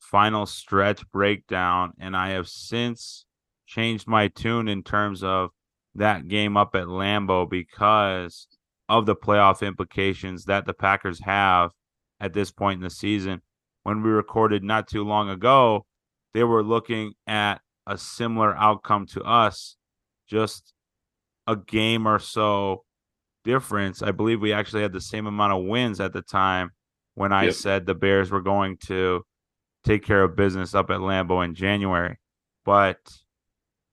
final 0.00 0.46
stretch 0.46 1.08
breakdown, 1.12 1.92
and 1.98 2.16
I 2.16 2.30
have 2.30 2.48
since 2.48 3.24
changed 3.66 4.08
my 4.08 4.28
tune 4.28 4.68
in 4.68 4.82
terms 4.82 5.22
of 5.22 5.50
that 5.94 6.28
game 6.28 6.56
up 6.56 6.74
at 6.74 6.86
Lambeau 6.86 7.48
because 7.48 8.48
of 8.92 9.06
the 9.06 9.16
playoff 9.16 9.66
implications 9.66 10.44
that 10.44 10.66
the 10.66 10.74
Packers 10.74 11.20
have 11.20 11.70
at 12.20 12.34
this 12.34 12.50
point 12.50 12.76
in 12.78 12.82
the 12.84 12.90
season. 12.90 13.40
When 13.84 14.02
we 14.02 14.10
recorded 14.10 14.62
not 14.62 14.86
too 14.86 15.02
long 15.02 15.30
ago, 15.30 15.86
they 16.34 16.44
were 16.44 16.62
looking 16.62 17.14
at 17.26 17.62
a 17.86 17.96
similar 17.96 18.54
outcome 18.56 19.06
to 19.06 19.22
us, 19.22 19.76
just 20.28 20.74
a 21.46 21.56
game 21.56 22.06
or 22.06 22.18
so 22.18 22.84
difference. 23.44 24.02
I 24.02 24.12
believe 24.12 24.40
we 24.40 24.52
actually 24.52 24.82
had 24.82 24.92
the 24.92 25.00
same 25.00 25.26
amount 25.26 25.54
of 25.54 25.64
wins 25.64 25.98
at 25.98 26.12
the 26.12 26.22
time 26.22 26.70
when 27.14 27.32
I 27.32 27.44
Yep. 27.44 27.54
said 27.54 27.86
the 27.86 27.94
Bears 27.94 28.30
were 28.30 28.42
going 28.42 28.76
to 28.86 29.22
take 29.84 30.04
care 30.04 30.22
of 30.22 30.36
business 30.36 30.74
up 30.74 30.90
at 30.90 31.00
Lambeau 31.00 31.44
in 31.44 31.54
January. 31.54 32.18
But 32.64 32.98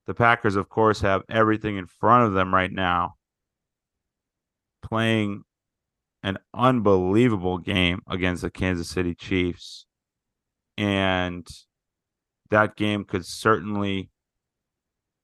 the 0.06 0.14
Packers, 0.14 0.56
of 0.56 0.68
course, 0.68 1.00
have 1.00 1.22
everything 1.28 1.76
in 1.78 1.86
front 1.86 2.26
of 2.26 2.32
them 2.34 2.54
right 2.54 2.70
now, 2.70 3.14
playing 4.82 5.42
an 6.22 6.38
unbelievable 6.54 7.58
game 7.58 8.00
against 8.08 8.42
the 8.42 8.50
Kansas 8.50 8.88
City 8.88 9.14
Chiefs. 9.14 9.86
And 10.76 11.46
that 12.50 12.76
game 12.76 13.04
could 13.04 13.24
certainly 13.24 14.10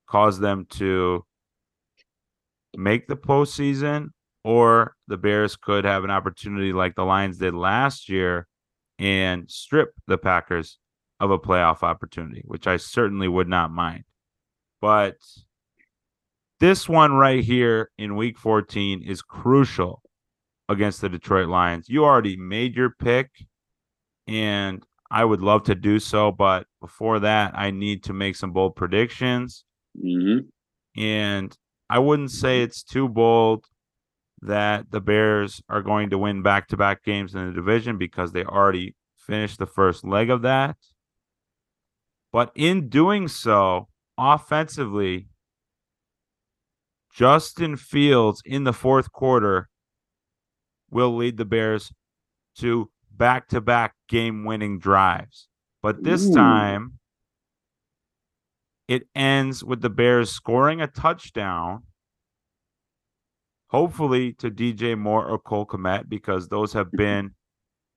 cause 0.07 0.39
them 0.39 0.67
to 0.71 1.25
make 2.77 3.09
the 3.09 3.17
postseason, 3.17 4.09
or 4.45 4.95
the 5.09 5.17
Bears 5.17 5.57
could 5.57 5.85
have 5.85 6.05
an 6.05 6.11
opportunity 6.11 6.73
like 6.73 6.95
the 6.95 7.05
Lions 7.05 7.39
did 7.39 7.55
last 7.55 8.09
year 8.09 8.47
and 8.99 9.51
strip 9.51 9.93
the 10.07 10.19
Packers 10.19 10.79
of 11.19 11.31
a 11.31 11.39
playoff 11.39 11.83
opportunity, 11.83 12.43
which 12.45 12.67
I 12.67 12.77
certainly 12.77 13.29
would 13.29 13.49
not 13.49 13.71
mind. 13.71 14.05
But 14.81 15.17
this 16.61 16.89
one 16.89 17.13
right 17.13 17.45
here 17.45 17.91
in 17.99 18.17
week 18.17 18.39
14 18.39 19.03
is 19.03 19.23
crucial 19.23 20.03
against 20.69 21.01
the 21.01 21.09
Detroit 21.09 21.49
Lions. 21.49 21.89
You 21.89 22.05
already 22.05 22.37
made 22.37 22.77
your 22.77 22.91
pick, 22.91 23.31
and 24.27 24.83
I 25.11 25.25
would 25.25 25.41
love 25.41 25.65
to 25.65 25.75
do 25.75 25.99
so. 25.99 26.33
But 26.33 26.67
before 26.81 27.21
that, 27.21 27.53
I 27.55 27.71
need 27.71 28.05
to 28.05 28.13
make 28.13 28.37
some 28.37 28.53
bold 28.53 28.77
predictions. 28.77 29.65
hmm 30.01 30.39
And 30.97 31.57
I 31.89 31.99
wouldn't 31.99 32.33
say 32.33 32.63
it's 32.63 32.83
too 32.83 33.09
bold 33.09 33.67
that 34.43 34.91
the 34.91 35.01
Bears 35.01 35.63
are 35.69 35.83
going 35.83 36.11
to 36.11 36.19
win 36.19 36.43
back 36.43 36.69
to 36.69 36.77
back 36.77 37.05
games 37.05 37.35
in 37.35 37.47
the 37.47 37.53
division 37.53 37.99
because 37.99 38.33
they 38.33 38.45
already 38.45 38.95
finished 39.17 39.59
the 39.59 39.67
first 39.67 40.05
leg 40.05 40.31
of 40.31 40.43
that. 40.43 40.77
But 42.33 42.53
in 42.55 42.89
doing 42.89 43.29
so, 43.29 43.89
offensively, 44.19 45.29
Justin 47.17 47.79
Fields 47.79 48.43
in 48.45 48.65
the 48.65 48.75
fourth 48.75 49.11
quarter 49.11 49.71
will 50.91 51.17
lead 51.17 51.39
the 51.39 51.47
Bears 51.47 51.91
to 52.59 52.91
back 53.11 53.49
to 53.49 53.63
back 53.63 53.95
game 54.07 54.45
winning 54.45 54.79
drives. 54.79 55.49
But 55.83 56.05
this 56.05 56.27
Ooh. 56.27 56.35
time, 56.35 56.99
it 58.87 59.05
ends 59.15 59.65
with 59.65 59.81
the 59.81 59.89
Bears 59.89 60.31
scoring 60.31 60.83
a 60.83 60.87
touchdown, 60.87 61.85
hopefully 63.69 64.35
to 64.35 64.51
DJ 64.51 64.97
Moore 64.99 65.25
or 65.25 65.39
Cole 65.39 65.65
Kmet, 65.65 66.11
because 66.11 66.49
those 66.49 66.75
have 66.75 66.93
been 66.93 67.31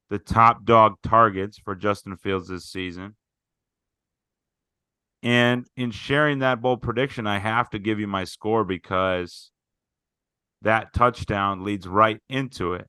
the 0.10 0.20
top 0.20 0.64
dog 0.64 0.96
targets 1.04 1.60
for 1.60 1.76
Justin 1.76 2.16
Fields 2.16 2.48
this 2.48 2.72
season. 2.72 3.18
And 5.22 5.68
in 5.76 5.92
sharing 5.92 6.40
that 6.40 6.62
bold 6.62 6.82
prediction, 6.82 7.28
I 7.28 7.40
have 7.40 7.70
to 7.72 7.80
give 7.80 8.00
you 8.00 8.08
my 8.08 8.24
score 8.24 8.64
because 8.64 9.52
that 10.62 10.94
touchdown 10.94 11.64
leads 11.64 11.88
right 11.88 12.20
into 12.30 12.74
it. 12.74 12.88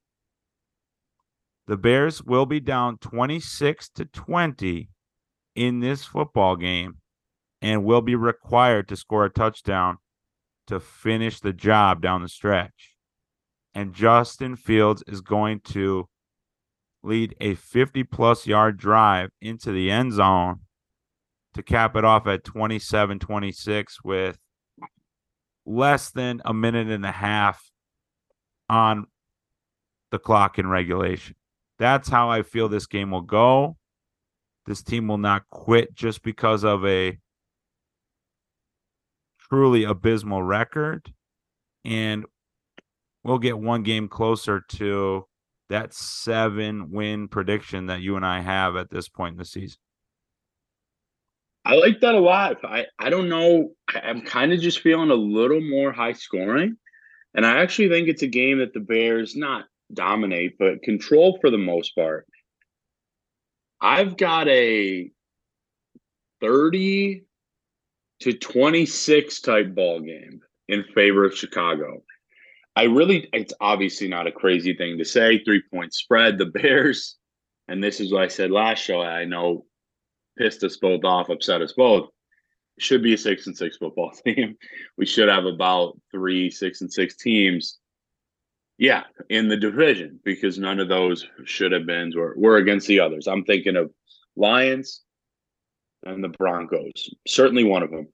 The 1.66 1.76
Bears 1.76 2.22
will 2.22 2.46
be 2.46 2.60
down 2.60 2.98
26 2.98 3.90
to 3.90 4.04
20 4.04 4.88
in 5.54 5.80
this 5.80 6.04
football 6.04 6.56
game 6.56 6.98
and 7.62 7.84
will 7.84 8.00
be 8.00 8.14
required 8.14 8.88
to 8.88 8.96
score 8.96 9.24
a 9.24 9.30
touchdown 9.30 9.98
to 10.66 10.80
finish 10.80 11.40
the 11.40 11.52
job 11.52 12.00
down 12.00 12.22
the 12.22 12.28
stretch. 12.28 12.96
And 13.74 13.92
Justin 13.92 14.56
Fields 14.56 15.04
is 15.06 15.20
going 15.20 15.60
to 15.60 16.08
lead 17.02 17.34
a 17.40 17.54
50 17.54 18.04
plus 18.04 18.46
yard 18.46 18.76
drive 18.76 19.30
into 19.40 19.72
the 19.72 19.90
end 19.90 20.12
zone 20.12 20.60
to 21.54 21.62
cap 21.62 21.96
it 21.96 22.04
off 22.04 22.26
at 22.26 22.44
27 22.44 23.18
26 23.18 24.04
with 24.04 24.38
less 25.66 26.10
than 26.10 26.40
a 26.44 26.54
minute 26.54 26.88
and 26.88 27.04
a 27.04 27.12
half 27.12 27.70
on 28.68 29.06
the 30.10 30.18
clock 30.18 30.58
in 30.58 30.68
regulation. 30.68 31.36
That's 31.78 32.08
how 32.08 32.30
I 32.30 32.42
feel 32.42 32.68
this 32.68 32.86
game 32.86 33.10
will 33.10 33.20
go. 33.20 33.76
This 34.66 34.82
team 34.82 35.08
will 35.08 35.18
not 35.18 35.48
quit 35.50 35.94
just 35.94 36.22
because 36.22 36.64
of 36.64 36.84
a 36.86 37.18
truly 39.48 39.84
abysmal 39.84 40.42
record. 40.42 41.12
And 41.84 42.24
we'll 43.24 43.38
get 43.38 43.58
one 43.58 43.82
game 43.82 44.08
closer 44.08 44.60
to 44.68 45.26
that 45.70 45.94
seven 45.94 46.90
win 46.90 47.28
prediction 47.28 47.86
that 47.86 48.00
you 48.00 48.16
and 48.16 48.26
I 48.26 48.40
have 48.40 48.76
at 48.76 48.90
this 48.90 49.08
point 49.08 49.34
in 49.34 49.38
the 49.38 49.44
season. 49.44 49.78
I 51.64 51.74
like 51.74 52.00
that 52.00 52.14
a 52.14 52.20
lot. 52.20 52.58
I, 52.64 52.86
I 52.98 53.10
don't 53.10 53.28
know. 53.28 53.72
I'm 53.94 54.22
kind 54.22 54.52
of 54.52 54.60
just 54.60 54.80
feeling 54.80 55.10
a 55.10 55.14
little 55.14 55.60
more 55.60 55.92
high 55.92 56.14
scoring. 56.14 56.76
And 57.34 57.46
I 57.46 57.60
actually 57.60 57.88
think 57.88 58.08
it's 58.08 58.22
a 58.22 58.28
game 58.28 58.58
that 58.58 58.72
the 58.72 58.80
Bears 58.80 59.36
not 59.36 59.66
dominate, 59.92 60.56
but 60.58 60.82
control 60.82 61.38
for 61.40 61.50
the 61.50 61.58
most 61.58 61.94
part. 61.94 62.26
I've 63.80 64.16
got 64.16 64.48
a 64.48 65.10
30 66.40 67.24
to 68.20 68.32
26 68.32 69.40
type 69.40 69.74
ball 69.74 70.00
game 70.00 70.40
in 70.68 70.84
favor 70.94 71.24
of 71.24 71.36
Chicago. 71.36 72.02
I 72.76 72.84
really, 72.84 73.28
it's 73.32 73.54
obviously 73.60 74.08
not 74.08 74.26
a 74.26 74.32
crazy 74.32 74.74
thing 74.74 74.98
to 74.98 75.04
say. 75.04 75.42
Three 75.44 75.62
point 75.72 75.92
spread. 75.92 76.38
The 76.38 76.46
Bears, 76.54 77.16
and 77.68 77.82
this 77.82 78.00
is 78.00 78.12
what 78.12 78.22
I 78.22 78.28
said 78.28 78.50
last 78.50 78.78
show. 78.80 79.02
I 79.02 79.24
know 79.24 79.64
pissed 80.38 80.64
us 80.64 80.76
both 80.76 81.04
off, 81.04 81.28
upset 81.28 81.62
us 81.62 81.72
both. 81.72 82.08
Should 82.78 83.02
be 83.02 83.14
a 83.14 83.18
six 83.18 83.46
and 83.46 83.56
six 83.56 83.76
football 83.76 84.10
team. 84.24 84.56
We 84.96 85.06
should 85.06 85.28
have 85.28 85.44
about 85.44 85.98
three 86.10 86.50
six 86.50 86.80
and 86.80 86.92
six 86.92 87.16
teams. 87.16 87.78
Yeah, 88.78 89.04
in 89.28 89.48
the 89.48 89.58
division 89.58 90.18
because 90.24 90.58
none 90.58 90.80
of 90.80 90.88
those 90.88 91.26
should 91.44 91.72
have 91.72 91.84
been 91.84 92.12
were, 92.16 92.34
were 92.36 92.56
against 92.56 92.86
the 92.86 93.00
others. 93.00 93.26
I'm 93.26 93.44
thinking 93.44 93.76
of 93.76 93.90
Lions 94.36 95.02
and 96.04 96.24
the 96.24 96.28
Broncos. 96.28 97.10
Certainly 97.26 97.64
one 97.64 97.82
of 97.82 97.90
them. 97.90 98.08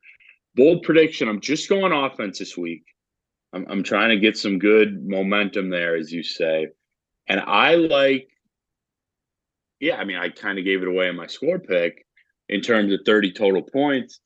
Bold 0.56 0.82
prediction. 0.82 1.28
I'm 1.28 1.40
just 1.40 1.68
going 1.68 1.92
offense 1.92 2.40
this 2.40 2.56
week. 2.56 2.84
I'm, 3.52 3.66
I'm 3.68 3.82
trying 3.82 4.10
to 4.10 4.18
get 4.18 4.36
some 4.36 4.58
good 4.58 5.06
momentum 5.06 5.70
there, 5.70 5.96
as 5.96 6.10
you 6.10 6.22
say. 6.22 6.68
And 7.28 7.40
I 7.40 7.76
like, 7.76 8.28
yeah, 9.80 9.96
I 9.96 10.04
mean, 10.04 10.16
I 10.16 10.30
kind 10.30 10.58
of 10.58 10.64
gave 10.64 10.82
it 10.82 10.88
away 10.88 11.08
in 11.08 11.16
my 11.16 11.26
score 11.26 11.58
pick 11.58 12.05
in 12.48 12.60
terms 12.60 12.92
of 12.92 13.00
30 13.04 13.32
total 13.32 13.62
points. 13.62 14.20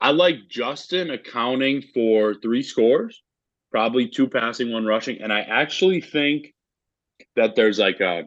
I 0.00 0.10
like 0.10 0.48
Justin 0.48 1.10
accounting 1.10 1.82
for 1.94 2.34
three 2.34 2.62
scores, 2.62 3.22
probably 3.70 4.08
two 4.08 4.28
passing, 4.28 4.72
one 4.72 4.84
rushing. 4.84 5.20
And 5.20 5.32
I 5.32 5.40
actually 5.40 6.00
think 6.00 6.54
that 7.34 7.56
there's 7.56 7.78
like 7.78 8.00
a 8.00 8.24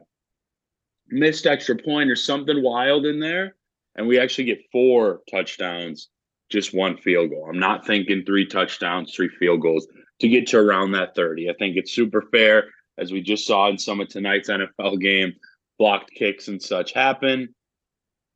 missed 1.09 1.45
extra 1.45 1.75
point 1.75 2.09
or 2.09 2.15
something 2.15 2.63
wild 2.63 3.05
in 3.05 3.19
there. 3.19 3.55
And 3.95 4.07
we 4.07 4.19
actually 4.19 4.45
get 4.45 4.69
four 4.71 5.21
touchdowns, 5.29 6.09
just 6.49 6.73
one 6.73 6.97
field 6.97 7.31
goal. 7.31 7.47
I'm 7.49 7.59
not 7.59 7.85
thinking 7.85 8.23
three 8.23 8.45
touchdowns, 8.45 9.13
three 9.13 9.29
field 9.29 9.61
goals 9.61 9.87
to 10.21 10.29
get 10.29 10.47
to 10.47 10.57
around 10.57 10.91
that 10.91 11.15
30. 11.15 11.49
I 11.49 11.53
think 11.53 11.75
it's 11.75 11.91
super 11.91 12.23
fair, 12.31 12.65
as 12.97 13.11
we 13.11 13.21
just 13.21 13.45
saw 13.45 13.69
in 13.69 13.77
some 13.77 13.99
of 13.99 14.07
tonight's 14.07 14.49
NFL 14.49 14.99
game. 15.01 15.33
Blocked 15.77 16.11
kicks 16.11 16.49
and 16.49 16.61
such 16.61 16.93
happen. 16.93 17.53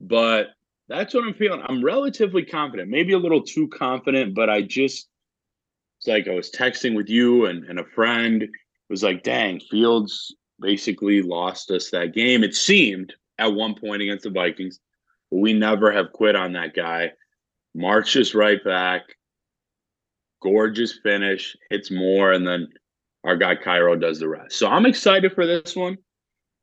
But 0.04 0.48
that's 0.90 1.14
what 1.14 1.24
I'm 1.26 1.34
feeling. 1.34 1.62
I'm 1.66 1.84
relatively 1.84 2.44
confident, 2.44 2.90
maybe 2.90 3.14
a 3.14 3.18
little 3.18 3.42
too 3.42 3.70
confident, 3.70 4.36
but 4.36 4.50
I 4.50 4.62
just, 4.62 5.08
it's 5.98 6.08
like 6.08 6.28
I 6.28 6.36
was 6.36 6.52
texting 6.52 6.96
with 6.96 7.10
you 7.10 7.46
and, 7.46 7.64
and 7.64 7.80
a 7.80 7.86
friend 7.86 8.48
was 8.90 9.02
like, 9.02 9.24
dang, 9.24 9.62
Fields 9.62 10.36
basically 10.60 11.22
lost 11.22 11.72
us 11.72 11.90
that 11.90 12.14
game. 12.14 12.44
It 12.44 12.54
seemed 12.54 13.14
at 13.40 13.54
one 13.54 13.76
point 13.76 14.02
against 14.02 14.26
the 14.26 14.30
Vikings, 14.30 14.80
but 15.32 15.40
we 15.40 15.54
never 15.54 15.92
have 15.92 16.12
quit 16.12 16.36
on 16.36 16.54
that 16.54 16.76
guy. 16.76 17.14
Marches 17.74 18.36
right 18.36 18.64
back, 18.64 19.04
gorgeous 20.42 21.00
finish, 21.02 21.56
hits 21.70 21.90
Moore, 21.90 22.34
and 22.34 22.46
then 22.46 22.68
our 23.24 23.38
guy 23.38 23.56
Cairo 23.56 23.96
does 23.96 24.20
the 24.20 24.28
rest. 24.28 24.58
So 24.60 24.68
I'm 24.68 24.86
excited 24.86 25.32
for 25.34 25.48
this 25.48 25.76
one 25.76 25.98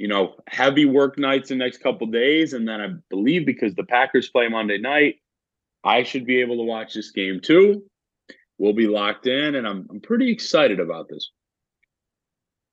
you 0.00 0.08
know, 0.08 0.34
heavy 0.48 0.86
work 0.86 1.18
nights 1.18 1.50
the 1.50 1.54
next 1.54 1.82
couple 1.82 2.06
days. 2.06 2.54
And 2.54 2.66
then 2.66 2.80
I 2.80 2.88
believe 3.10 3.44
because 3.44 3.74
the 3.74 3.84
Packers 3.84 4.30
play 4.30 4.48
Monday 4.48 4.78
night, 4.78 5.16
I 5.84 6.04
should 6.04 6.24
be 6.24 6.40
able 6.40 6.56
to 6.56 6.62
watch 6.62 6.94
this 6.94 7.10
game 7.10 7.38
too. 7.38 7.82
We'll 8.56 8.72
be 8.72 8.86
locked 8.86 9.26
in, 9.26 9.56
and 9.56 9.66
I'm, 9.66 9.86
I'm 9.90 10.00
pretty 10.00 10.32
excited 10.32 10.80
about 10.80 11.08
this. 11.10 11.30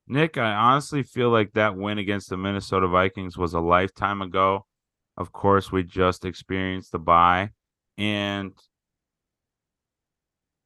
Nick, 0.08 0.38
I 0.38 0.54
honestly 0.54 1.04
feel 1.04 1.30
like 1.30 1.52
that 1.54 1.76
win 1.76 1.98
against 1.98 2.30
the 2.30 2.38
Minnesota 2.38 2.88
Vikings 2.88 3.38
was 3.38 3.54
a 3.54 3.60
lifetime 3.60 4.22
ago. 4.22 4.66
Of 5.18 5.34
course, 5.34 5.70
we 5.70 5.84
just 5.84 6.24
experienced 6.24 6.94
the 6.94 7.00
bye. 7.00 7.52
And 7.98 8.54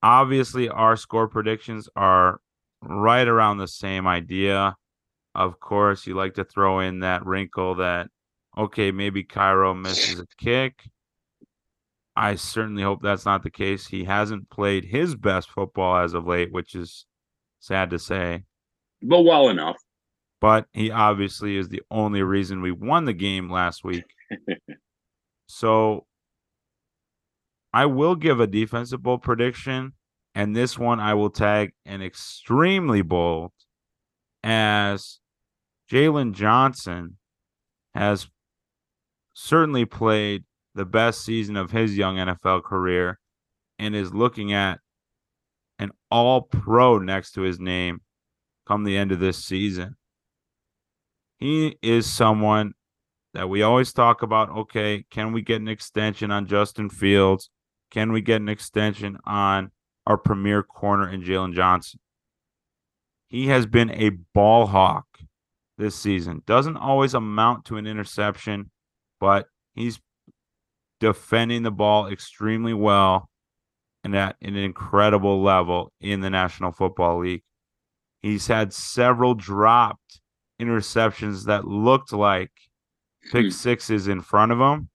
obviously, 0.03 0.69
our 0.69 0.95
score 0.95 1.27
predictions 1.27 1.89
are 1.95 2.39
right 2.83 3.27
around 3.27 3.57
the 3.57 3.67
same 3.67 4.05
idea. 4.05 4.75
Of 5.33 5.59
course, 5.59 6.05
you 6.07 6.15
like 6.15 6.33
to 6.35 6.43
throw 6.43 6.79
in 6.79 6.99
that 6.99 7.25
wrinkle 7.25 7.75
that, 7.75 8.07
okay, 8.57 8.91
maybe 8.91 9.23
Cairo 9.23 9.73
misses 9.73 10.19
a 10.19 10.25
kick. 10.37 10.83
I 12.15 12.35
certainly 12.35 12.83
hope 12.83 13.01
that's 13.01 13.25
not 13.25 13.43
the 13.43 13.49
case. 13.49 13.87
He 13.87 14.03
hasn't 14.03 14.49
played 14.49 14.85
his 14.85 15.15
best 15.15 15.49
football 15.49 16.03
as 16.03 16.13
of 16.13 16.27
late, 16.27 16.51
which 16.51 16.75
is 16.75 17.05
sad 17.59 17.89
to 17.91 17.99
say. 17.99 18.43
But 19.01 19.21
well 19.21 19.47
enough. 19.49 19.77
But 20.41 20.67
he 20.73 20.91
obviously 20.91 21.55
is 21.55 21.69
the 21.69 21.83
only 21.89 22.23
reason 22.23 22.61
we 22.61 22.71
won 22.71 23.05
the 23.05 23.13
game 23.13 23.49
last 23.49 23.83
week. 23.83 24.03
so 25.47 26.05
I 27.73 27.85
will 27.85 28.15
give 28.15 28.39
a 28.39 28.47
defensive 28.47 29.01
bold 29.01 29.21
prediction. 29.21 29.93
And 30.33 30.55
this 30.55 30.77
one 30.77 30.99
I 30.99 31.13
will 31.13 31.29
tag 31.29 31.73
an 31.85 32.01
extremely 32.01 33.01
bold 33.01 33.51
as 34.43 35.19
Jaylon 35.91 36.33
Johnson 36.33 37.17
has 37.93 38.27
certainly 39.33 39.85
played 39.85 40.43
the 40.75 40.85
best 40.85 41.23
season 41.23 41.57
of 41.57 41.71
his 41.71 41.97
young 41.97 42.15
NFL 42.15 42.63
career 42.63 43.19
and 43.77 43.95
is 43.95 44.13
looking 44.13 44.53
at 44.53 44.79
an 45.79 45.91
all 46.09 46.41
pro 46.41 46.99
next 46.99 47.31
to 47.33 47.41
his 47.41 47.59
name 47.59 48.01
come 48.67 48.83
the 48.83 48.97
end 48.97 49.11
of 49.11 49.19
this 49.19 49.43
season. 49.43 49.95
He 51.37 51.77
is 51.81 52.05
someone 52.05 52.73
that 53.33 53.49
we 53.49 53.63
always 53.63 53.91
talk 53.91 54.21
about. 54.21 54.49
Okay, 54.49 55.05
can 55.09 55.31
we 55.31 55.41
get 55.41 55.61
an 55.61 55.67
extension 55.67 56.31
on 56.31 56.45
Justin 56.45 56.89
Fields? 56.89 57.49
Can 57.89 58.11
we 58.11 58.21
get 58.21 58.41
an 58.41 58.49
extension 58.49 59.17
on 59.25 59.71
our 60.05 60.17
premier 60.17 60.63
corner 60.63 61.09
in 61.09 61.23
Jaylon 61.23 61.53
Johnson? 61.53 61.99
He 63.31 63.47
has 63.47 63.65
been 63.65 63.89
a 63.91 64.09
ball 64.33 64.67
hawk 64.67 65.05
this 65.77 65.95
season. 65.95 66.43
Doesn't 66.45 66.75
always 66.75 67.13
amount 67.13 67.63
to 67.65 67.77
an 67.77 67.87
interception, 67.87 68.71
but 69.21 69.47
he's 69.73 70.01
defending 70.99 71.63
the 71.63 71.71
ball 71.71 72.07
extremely 72.07 72.73
well 72.73 73.29
and 74.03 74.17
at 74.17 74.35
an 74.41 74.57
incredible 74.57 75.41
level 75.41 75.93
in 76.01 76.19
the 76.19 76.29
National 76.29 76.73
Football 76.73 77.21
League. 77.21 77.43
He's 78.21 78.47
had 78.47 78.73
several 78.73 79.33
dropped 79.33 80.19
interceptions 80.61 81.45
that 81.45 81.65
looked 81.65 82.11
like 82.11 82.51
pick 83.31 83.45
hmm. 83.45 83.49
sixes 83.51 84.09
in 84.09 84.19
front 84.19 84.51
of 84.51 84.59
him. 84.59 84.89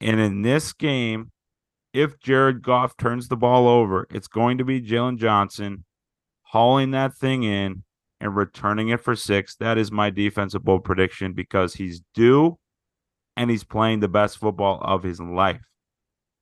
And 0.00 0.18
in 0.18 0.40
this 0.40 0.72
game, 0.72 1.32
if 1.92 2.18
Jared 2.18 2.62
Goff 2.62 2.96
turns 2.96 3.28
the 3.28 3.36
ball 3.36 3.68
over, 3.68 4.06
it's 4.10 4.26
going 4.26 4.56
to 4.56 4.64
be 4.64 4.80
Jaylon 4.80 5.18
Johnson 5.18 5.84
hauling 6.52 6.90
that 6.90 7.14
thing 7.14 7.42
in 7.44 7.82
and 8.20 8.36
returning 8.36 8.90
it 8.90 9.00
for 9.00 9.16
six. 9.16 9.56
That 9.56 9.78
is 9.78 9.90
my 9.90 10.10
defensive 10.10 10.62
bold 10.62 10.84
prediction 10.84 11.32
because 11.32 11.74
he's 11.74 12.02
due 12.14 12.58
and 13.38 13.50
he's 13.50 13.64
playing 13.64 14.00
the 14.00 14.08
best 14.08 14.36
football 14.36 14.78
of 14.82 15.02
his 15.02 15.18
life. 15.18 15.62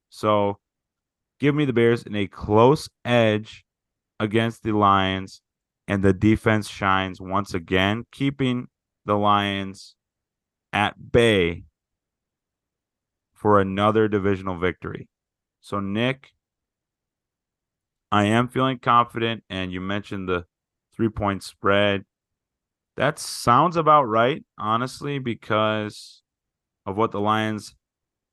So 0.09 0.59
give 1.39 1.55
me 1.55 1.65
the 1.65 1.73
Bears 1.73 2.03
in 2.03 2.17
a 2.17 2.27
close 2.27 2.89
edge 3.05 3.65
against 4.19 4.65
the 4.65 4.73
Lions, 4.73 5.43
and 5.87 6.03
the 6.03 6.13
defense 6.13 6.69
shines 6.69 7.21
once 7.21 7.55
again, 7.55 8.05
keeping 8.11 8.67
the 9.07 9.15
Lions 9.15 9.95
at 10.73 11.13
bay 11.13 11.63
for 13.33 13.61
another 13.61 14.09
divisional 14.09 14.59
victory. 14.59 15.09
So, 15.61 15.79
Nick, 15.79 16.33
I 18.13 18.25
am 18.25 18.49
feeling 18.49 18.79
confident, 18.79 19.45
and 19.49 19.73
you 19.73 19.81
mentioned 19.81 20.29
the 20.29 20.47
three 20.95 21.09
point 21.09 21.43
spread. 21.43 22.05
That 22.97 23.19
sounds 23.19 23.77
about 23.77 24.05
right, 24.05 24.45
honestly, 24.59 25.19
because 25.19 26.23
of 26.85 26.97
what 26.97 27.13
the 27.13 27.21
Lions 27.21 27.77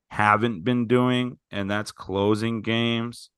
haven't 0.09 0.63
been 0.63 0.87
doing, 0.87 1.37
and 1.51 1.69
that's 1.69 1.91
closing 1.91 2.61
games. 2.61 3.29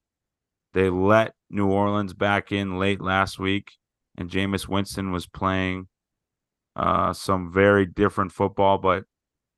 They 0.74 0.90
let 0.90 1.34
New 1.50 1.68
Orleans 1.68 2.14
back 2.14 2.52
in 2.52 2.80
late 2.80 3.02
last 3.02 3.38
week, 3.38 3.74
and 4.18 4.30
Jameis 4.30 4.68
Winston 4.68 5.12
was 5.12 5.28
playing 5.28 5.88
uh, 6.76 7.12
some 7.12 7.52
very 7.52 7.86
different 7.86 8.32
football, 8.32 8.78
but 8.78 9.04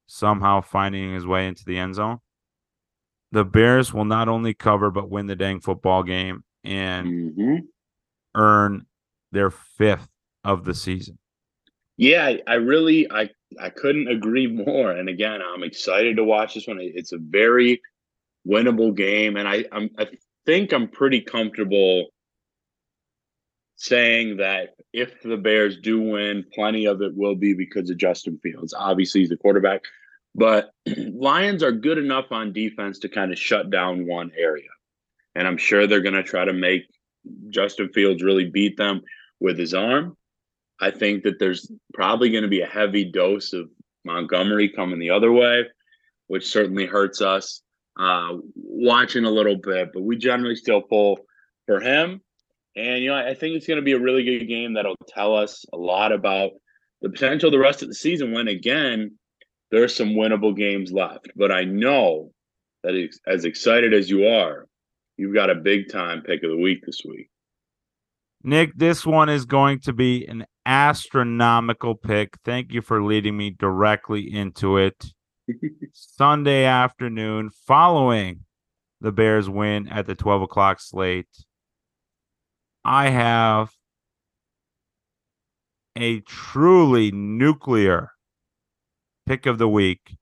somehow 0.07 0.61
finding 0.61 1.13
his 1.13 1.27
way 1.27 1.47
into 1.47 1.63
the 1.65 1.77
end 1.77 1.95
zone. 1.95 2.19
The 3.31 3.45
Bears 3.45 3.93
will 3.93 4.05
not 4.05 4.27
only 4.27 4.53
cover 4.53 4.89
but 4.89 5.09
win 5.09 5.27
the 5.27 5.35
dang 5.35 5.61
football 5.61 6.03
game 6.03 6.43
and 6.63 7.07
Mm-hmm. 7.07 7.55
earn 8.35 8.85
their 9.31 9.49
fifth 9.51 10.07
of 10.43 10.63
the 10.65 10.73
season. 10.73 11.17
Yeah, 11.97 12.25
I, 12.25 12.41
I 12.47 12.53
really 12.55 13.09
I 13.11 13.29
I 13.59 13.69
couldn't 13.69 14.07
agree 14.07 14.47
more. 14.47 14.91
And 14.91 15.09
again, 15.09 15.41
I'm 15.41 15.63
excited 15.63 16.17
to 16.17 16.23
watch 16.23 16.53
this 16.55 16.67
one. 16.67 16.79
It's 16.81 17.11
a 17.11 17.17
very 17.19 17.81
winnable 18.47 18.95
game, 18.95 19.37
and 19.37 19.47
I 19.47 19.65
I'm, 19.71 19.89
I 19.97 20.07
think 20.45 20.73
I'm 20.73 20.87
pretty 20.87 21.21
comfortable 21.21 22.07
saying 23.75 24.37
that 24.37 24.75
if 24.93 25.21
the 25.21 25.37
Bears 25.37 25.77
do 25.79 26.01
win, 26.01 26.45
plenty 26.53 26.85
of 26.85 27.01
it 27.01 27.15
will 27.15 27.35
be 27.35 27.53
because 27.53 27.89
of 27.89 27.97
Justin 27.97 28.39
Fields. 28.43 28.73
Obviously, 28.77 29.21
he's 29.21 29.29
the 29.29 29.37
quarterback, 29.37 29.81
but 30.35 30.71
Lions 30.97 31.63
are 31.63 31.71
good 31.71 31.97
enough 31.97 32.31
on 32.31 32.53
defense 32.53 32.99
to 32.99 33.09
kind 33.09 33.31
of 33.31 33.39
shut 33.39 33.69
down 33.69 34.07
one 34.07 34.31
area, 34.37 34.69
and 35.35 35.47
I'm 35.47 35.57
sure 35.57 35.87
they're 35.87 36.01
going 36.01 36.15
to 36.15 36.23
try 36.23 36.45
to 36.45 36.53
make 36.53 36.83
Justin 37.49 37.89
Fields 37.93 38.23
really 38.23 38.49
beat 38.49 38.77
them 38.77 39.01
with 39.39 39.57
his 39.57 39.73
arm. 39.73 40.17
I 40.79 40.91
think 40.91 41.23
that 41.23 41.39
there's 41.39 41.71
probably 41.93 42.31
going 42.31 42.43
to 42.43 42.49
be 42.49 42.61
a 42.61 42.67
heavy 42.67 43.05
dose 43.05 43.53
of 43.53 43.69
Montgomery 44.03 44.69
coming 44.69 44.99
the 44.99 45.11
other 45.11 45.31
way, 45.31 45.65
which 46.27 46.49
certainly 46.49 46.85
hurts 46.85 47.21
us. 47.21 47.61
Uh, 47.99 48.37
watching 48.55 49.25
a 49.25 49.29
little 49.29 49.57
bit, 49.57 49.89
but 49.93 50.01
we 50.01 50.17
generally 50.17 50.55
still 50.55 50.81
pull 50.81 51.19
for 51.67 51.81
him. 51.81 52.21
And 52.75 53.03
you 53.03 53.09
know, 53.09 53.17
I 53.17 53.33
think 53.33 53.55
it's 53.55 53.67
going 53.67 53.79
to 53.79 53.83
be 53.83 53.91
a 53.91 53.99
really 53.99 54.23
good 54.23 54.47
game 54.47 54.73
that'll 54.73 54.95
tell 55.09 55.35
us 55.35 55.65
a 55.73 55.77
lot 55.77 56.13
about 56.13 56.51
the 57.01 57.09
potential 57.09 57.51
the 57.51 57.59
rest 57.59 57.81
of 57.81 57.89
the 57.89 57.93
season. 57.93 58.31
When 58.31 58.47
again, 58.47 59.17
there's 59.71 59.95
some 59.95 60.09
winnable 60.09 60.55
games 60.55 60.91
left. 60.91 61.29
But 61.35 61.51
I 61.51 61.63
know 61.63 62.31
that 62.83 63.09
as 63.27 63.45
excited 63.45 63.93
as 63.93 64.09
you 64.09 64.27
are, 64.27 64.67
you've 65.21 65.35
got 65.35 65.51
a 65.51 65.55
big 65.55 65.87
time 65.87 66.23
pick 66.23 66.43
of 66.43 66.49
the 66.49 66.57
week 66.57 66.83
this 66.83 67.03
week. 67.07 67.29
Nick, 68.43 68.71
this 68.75 69.05
one 69.05 69.29
is 69.29 69.45
going 69.45 69.79
to 69.81 69.93
be 69.93 70.25
an 70.25 70.47
astronomical 70.65 71.93
pick. 71.93 72.35
Thank 72.43 72.73
you 72.73 72.81
for 72.81 73.03
leading 73.03 73.37
me 73.37 73.51
directly 73.51 74.33
into 74.33 74.77
it. 74.77 75.05
Sunday 75.93 76.65
afternoon, 76.65 77.51
following 77.67 78.45
the 78.99 79.11
Bears 79.11 79.47
win 79.47 79.87
at 79.89 80.07
the 80.07 80.15
12 80.15 80.41
o'clock 80.41 80.79
slate, 80.81 81.27
I 82.83 83.09
have 83.09 83.69
a 85.95 86.21
truly 86.21 87.11
nuclear 87.11 88.09
pick 89.27 89.45
of 89.45 89.59
the 89.59 89.69
week, 89.69 90.17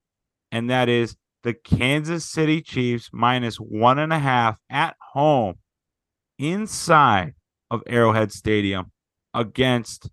and 0.52 0.68
that 0.68 0.90
is 0.90 1.16
the 1.42 1.54
Kansas 1.54 2.24
City 2.24 2.60
Chiefs 2.60 3.10
minus 3.12 3.56
one 3.56 3.98
and 3.98 4.12
a 4.12 4.18
half 4.18 4.58
at 4.68 4.96
home 5.12 5.56
inside 6.38 7.34
of 7.70 7.82
Arrowhead 7.86 8.32
Stadium 8.32 8.92
against 9.32 10.10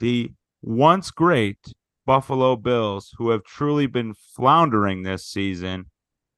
the 0.00 0.32
once 0.62 1.10
great 1.10 1.58
Buffalo 2.06 2.56
Bills, 2.56 3.14
who 3.16 3.30
have 3.30 3.44
truly 3.44 3.86
been 3.86 4.14
floundering 4.14 5.02
this 5.02 5.26
season. 5.26 5.86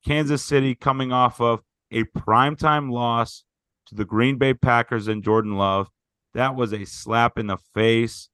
Kansas 0.06 0.44
City 0.44 0.74
coming 0.74 1.12
off 1.12 1.40
of 1.40 1.60
a 1.90 2.04
primetime 2.04 2.90
loss 2.90 3.44
to 3.86 3.94
the 3.94 4.04
Green 4.04 4.38
Bay 4.38 4.54
Packers 4.54 5.08
and 5.08 5.24
Jordan 5.24 5.56
Love. 5.56 5.88
That 6.34 6.54
was 6.54 6.72
a 6.72 6.84
slap 6.84 7.38
in 7.38 7.46
the 7.46 7.56
face, 7.74 8.28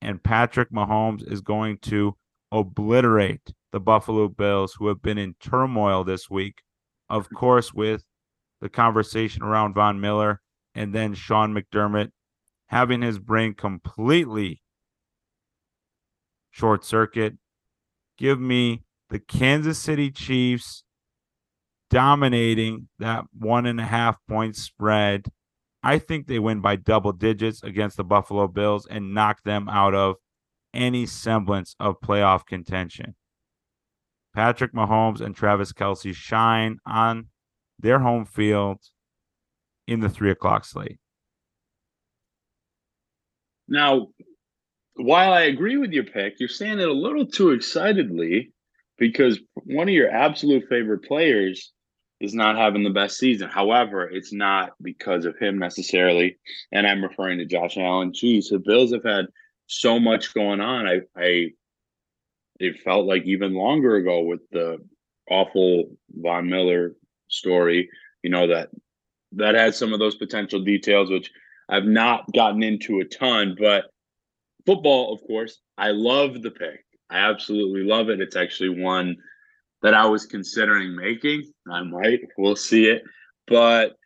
and 0.00 0.22
Patrick 0.22 0.70
Mahomes 0.70 1.30
is 1.30 1.40
going 1.40 1.78
to 1.82 2.16
obliterate 2.52 3.52
the 3.72 3.80
Buffalo 3.80 4.28
Bills, 4.28 4.74
who 4.78 4.88
have 4.88 5.02
been 5.02 5.18
in 5.18 5.34
turmoil 5.40 6.04
this 6.04 6.30
week. 6.30 6.62
Of 7.08 7.26
mm-hmm. 7.26 7.36
course, 7.36 7.72
with 7.72 8.04
the 8.60 8.68
conversation 8.68 9.42
around 9.42 9.74
Von 9.74 10.00
Miller 10.00 10.40
and 10.74 10.94
then 10.94 11.14
Sean 11.14 11.54
McDermott 11.54 12.10
having 12.66 13.02
his 13.02 13.18
brain 13.18 13.54
completely 13.54 14.62
short 16.50 16.84
circuit. 16.84 17.34
Give 18.18 18.40
me 18.40 18.82
the 19.10 19.18
Kansas 19.18 19.78
City 19.78 20.10
Chiefs 20.10 20.84
dominating 21.90 22.88
that 22.98 23.24
one 23.32 23.66
and 23.66 23.80
a 23.80 23.84
half 23.84 24.16
point 24.28 24.56
spread. 24.56 25.26
I 25.82 25.98
think 25.98 26.26
they 26.26 26.38
win 26.38 26.60
by 26.60 26.76
double 26.76 27.12
digits 27.12 27.62
against 27.62 27.96
the 27.96 28.04
Buffalo 28.04 28.48
Bills 28.48 28.86
and 28.86 29.14
knock 29.14 29.42
them 29.44 29.68
out 29.68 29.94
of 29.94 30.16
any 30.74 31.06
semblance 31.06 31.76
of 31.78 32.00
playoff 32.00 32.44
contention. 32.44 33.14
Patrick 34.36 34.74
Mahomes 34.74 35.22
and 35.22 35.34
Travis 35.34 35.72
Kelce 35.72 36.14
shine 36.14 36.76
on 36.84 37.28
their 37.80 37.98
home 37.98 38.26
field 38.26 38.78
in 39.86 40.00
the 40.00 40.10
three 40.10 40.30
o'clock 40.30 40.66
slate. 40.66 40.98
Now, 43.66 44.08
while 44.96 45.32
I 45.32 45.42
agree 45.42 45.78
with 45.78 45.92
your 45.92 46.04
pick, 46.04 46.38
you're 46.38 46.50
saying 46.50 46.80
it 46.80 46.88
a 46.88 46.92
little 46.92 47.24
too 47.24 47.52
excitedly 47.52 48.52
because 48.98 49.40
one 49.64 49.88
of 49.88 49.94
your 49.94 50.10
absolute 50.10 50.68
favorite 50.68 51.04
players 51.04 51.72
is 52.20 52.34
not 52.34 52.56
having 52.56 52.84
the 52.84 52.90
best 52.90 53.16
season. 53.16 53.48
However, 53.48 54.06
it's 54.06 54.34
not 54.34 54.72
because 54.82 55.24
of 55.24 55.38
him 55.38 55.58
necessarily. 55.58 56.36
And 56.72 56.86
I'm 56.86 57.02
referring 57.02 57.38
to 57.38 57.46
Josh 57.46 57.78
Allen. 57.78 58.12
Geez, 58.12 58.50
the 58.50 58.58
Bills 58.58 58.92
have 58.92 59.04
had 59.04 59.28
so 59.66 59.98
much 59.98 60.34
going 60.34 60.60
on. 60.60 60.86
I, 60.86 61.00
I 61.16 61.52
it 62.58 62.80
felt 62.80 63.06
like 63.06 63.24
even 63.24 63.54
longer 63.54 63.96
ago 63.96 64.22
with 64.22 64.40
the 64.50 64.78
awful 65.30 65.96
Von 66.14 66.48
Miller 66.48 66.94
story, 67.28 67.88
you 68.22 68.30
know, 68.30 68.46
that 68.46 68.70
that 69.32 69.54
has 69.54 69.78
some 69.78 69.92
of 69.92 69.98
those 69.98 70.14
potential 70.14 70.60
details, 70.60 71.10
which 71.10 71.30
I've 71.68 71.84
not 71.84 72.32
gotten 72.32 72.62
into 72.62 73.00
a 73.00 73.04
ton, 73.04 73.56
but 73.58 73.86
football, 74.64 75.12
of 75.12 75.20
course, 75.26 75.60
I 75.76 75.90
love 75.90 76.42
the 76.42 76.50
pick. 76.50 76.84
I 77.10 77.18
absolutely 77.18 77.82
love 77.82 78.08
it. 78.08 78.20
It's 78.20 78.36
actually 78.36 78.80
one 78.80 79.16
that 79.82 79.94
I 79.94 80.06
was 80.06 80.26
considering 80.26 80.96
making. 80.96 81.44
I 81.70 81.82
might. 81.82 82.20
We'll 82.38 82.56
see 82.56 82.86
it. 82.86 83.02
But 83.46 83.96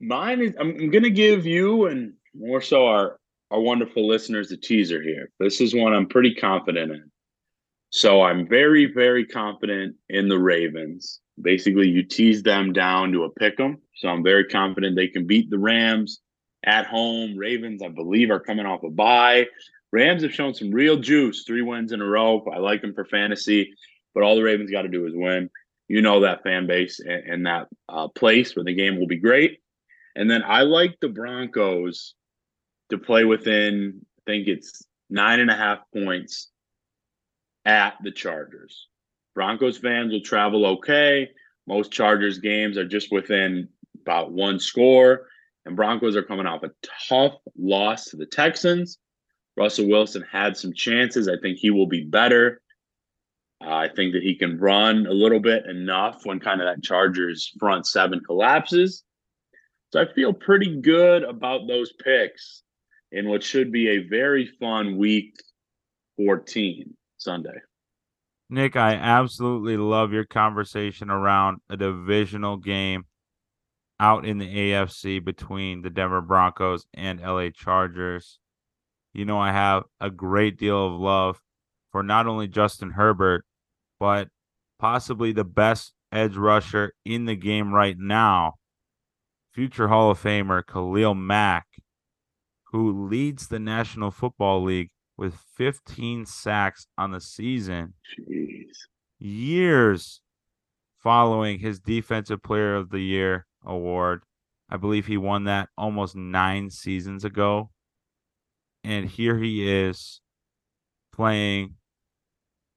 mine 0.00 0.40
is 0.40 0.54
I'm, 0.58 0.70
I'm 0.70 0.90
gonna 0.90 1.10
give 1.10 1.46
you 1.46 1.86
and 1.86 2.14
more 2.34 2.60
so 2.60 2.86
our 2.86 3.18
our 3.50 3.60
wonderful 3.60 4.06
listeners 4.06 4.52
a 4.52 4.56
teaser 4.56 5.02
here. 5.02 5.30
This 5.38 5.60
is 5.60 5.74
one 5.74 5.94
I'm 5.94 6.08
pretty 6.08 6.34
confident 6.34 6.92
in. 6.92 7.10
So 7.90 8.22
I'm 8.22 8.46
very, 8.46 8.92
very 8.92 9.24
confident 9.24 9.96
in 10.08 10.28
the 10.28 10.38
Ravens. 10.38 11.20
Basically, 11.40 11.88
you 11.88 12.02
tease 12.02 12.42
them 12.42 12.72
down 12.72 13.12
to 13.12 13.24
a 13.24 13.30
pick 13.30 13.58
'em. 13.58 13.78
So 13.94 14.08
I'm 14.08 14.22
very 14.22 14.44
confident 14.44 14.96
they 14.96 15.08
can 15.08 15.26
beat 15.26 15.48
the 15.48 15.58
Rams 15.58 16.20
at 16.64 16.86
home. 16.86 17.36
Ravens, 17.36 17.82
I 17.82 17.88
believe, 17.88 18.30
are 18.30 18.40
coming 18.40 18.66
off 18.66 18.82
a 18.82 18.90
bye. 18.90 19.46
Rams 19.92 20.22
have 20.22 20.34
shown 20.34 20.52
some 20.52 20.70
real 20.70 20.98
juice, 20.98 21.44
three 21.44 21.62
wins 21.62 21.92
in 21.92 22.02
a 22.02 22.06
row. 22.06 22.44
I 22.52 22.58
like 22.58 22.82
them 22.82 22.92
for 22.92 23.06
fantasy, 23.06 23.72
but 24.14 24.22
all 24.22 24.36
the 24.36 24.42
Ravens 24.42 24.70
got 24.70 24.82
to 24.82 24.88
do 24.88 25.06
is 25.06 25.14
win. 25.14 25.48
You 25.88 26.02
know 26.02 26.20
that 26.20 26.42
fan 26.42 26.66
base 26.66 27.00
and, 27.00 27.24
and 27.24 27.46
that 27.46 27.68
uh, 27.88 28.08
place 28.08 28.54
where 28.54 28.64
the 28.64 28.74
game 28.74 28.98
will 28.98 29.06
be 29.06 29.16
great. 29.16 29.60
And 30.14 30.30
then 30.30 30.42
I 30.44 30.62
like 30.62 30.98
the 31.00 31.08
Broncos 31.08 32.14
to 32.90 32.98
play 32.98 33.24
within, 33.24 34.00
I 34.18 34.22
think 34.30 34.48
it's 34.48 34.84
nine 35.10 35.40
and 35.40 35.50
a 35.50 35.56
half 35.56 35.80
points 35.92 36.50
at 37.64 37.96
the 38.02 38.10
Chargers. 38.10 38.88
Broncos 39.34 39.78
fans 39.78 40.12
will 40.12 40.20
travel 40.20 40.66
okay. 40.66 41.28
Most 41.66 41.92
Chargers 41.92 42.38
games 42.38 42.78
are 42.78 42.86
just 42.86 43.12
within 43.12 43.68
about 44.02 44.32
one 44.32 44.58
score. 44.58 45.28
And 45.64 45.76
Broncos 45.76 46.16
are 46.16 46.22
coming 46.22 46.46
off 46.46 46.62
a 46.62 46.70
tough 47.08 47.34
loss 47.56 48.06
to 48.06 48.16
the 48.16 48.26
Texans. 48.26 48.98
Russell 49.56 49.88
Wilson 49.88 50.24
had 50.30 50.56
some 50.56 50.72
chances. 50.72 51.28
I 51.28 51.36
think 51.42 51.58
he 51.58 51.70
will 51.70 51.86
be 51.86 52.04
better. 52.04 52.62
Uh, 53.62 53.74
I 53.74 53.88
think 53.88 54.14
that 54.14 54.22
he 54.22 54.34
can 54.36 54.58
run 54.58 55.06
a 55.06 55.12
little 55.12 55.40
bit 55.40 55.66
enough 55.66 56.24
when 56.24 56.38
kind 56.38 56.60
of 56.60 56.66
that 56.66 56.82
Chargers 56.82 57.52
front 57.58 57.86
seven 57.86 58.20
collapses. 58.20 59.02
So 59.92 60.00
I 60.00 60.12
feel 60.14 60.32
pretty 60.32 60.80
good 60.80 61.22
about 61.24 61.66
those 61.66 61.92
picks 61.92 62.62
in 63.12 63.28
what 63.28 63.42
should 63.42 63.72
be 63.72 63.88
a 63.88 64.08
very 64.08 64.46
fun 64.46 64.96
week 64.96 65.34
14 66.16 66.94
Sunday. 67.16 67.58
Nick, 68.50 68.76
I 68.76 68.94
absolutely 68.94 69.76
love 69.76 70.12
your 70.12 70.24
conversation 70.24 71.10
around 71.10 71.58
a 71.68 71.76
divisional 71.76 72.56
game 72.56 73.04
out 74.00 74.24
in 74.24 74.38
the 74.38 74.72
AFC 74.72 75.22
between 75.22 75.82
the 75.82 75.90
Denver 75.90 76.20
Broncos 76.20 76.86
and 76.94 77.20
LA 77.20 77.50
Chargers. 77.50 78.38
You 79.12 79.24
know, 79.24 79.38
I 79.38 79.52
have 79.52 79.84
a 80.00 80.10
great 80.10 80.58
deal 80.58 80.86
of 80.86 81.00
love 81.00 81.40
for 81.92 82.02
not 82.02 82.26
only 82.26 82.48
Justin 82.48 82.90
Herbert, 82.90 83.44
but 83.98 84.28
possibly 84.78 85.32
the 85.32 85.44
best 85.44 85.92
edge 86.12 86.36
rusher 86.36 86.94
in 87.04 87.26
the 87.26 87.36
game 87.36 87.72
right 87.72 87.96
now, 87.98 88.54
future 89.52 89.88
Hall 89.88 90.10
of 90.10 90.22
Famer 90.22 90.64
Khalil 90.64 91.14
Mack. 91.14 91.67
Who 92.72 93.08
leads 93.08 93.48
the 93.48 93.58
National 93.58 94.10
Football 94.10 94.62
League 94.62 94.90
with 95.16 95.34
15 95.56 96.26
sacks 96.26 96.86
on 96.96 97.10
the 97.10 97.20
season. 97.20 97.94
Jeez. 98.18 98.66
Years 99.18 100.20
following 101.02 101.58
his 101.58 101.80
Defensive 101.80 102.42
Player 102.42 102.76
of 102.76 102.90
the 102.90 103.00
Year 103.00 103.46
award. 103.64 104.22
I 104.70 104.76
believe 104.76 105.06
he 105.06 105.16
won 105.16 105.44
that 105.44 105.70
almost 105.78 106.14
nine 106.14 106.70
seasons 106.70 107.24
ago. 107.24 107.70
And 108.84 109.08
here 109.08 109.38
he 109.38 109.68
is 109.70 110.20
playing 111.12 111.74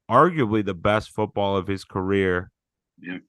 arguably 0.10 0.65
the 0.65 0.73
best 0.73 1.12
football 1.12 1.58
of 1.58 1.67
his 1.67 1.84
career. 1.84 2.51
Yeah. 2.99 3.19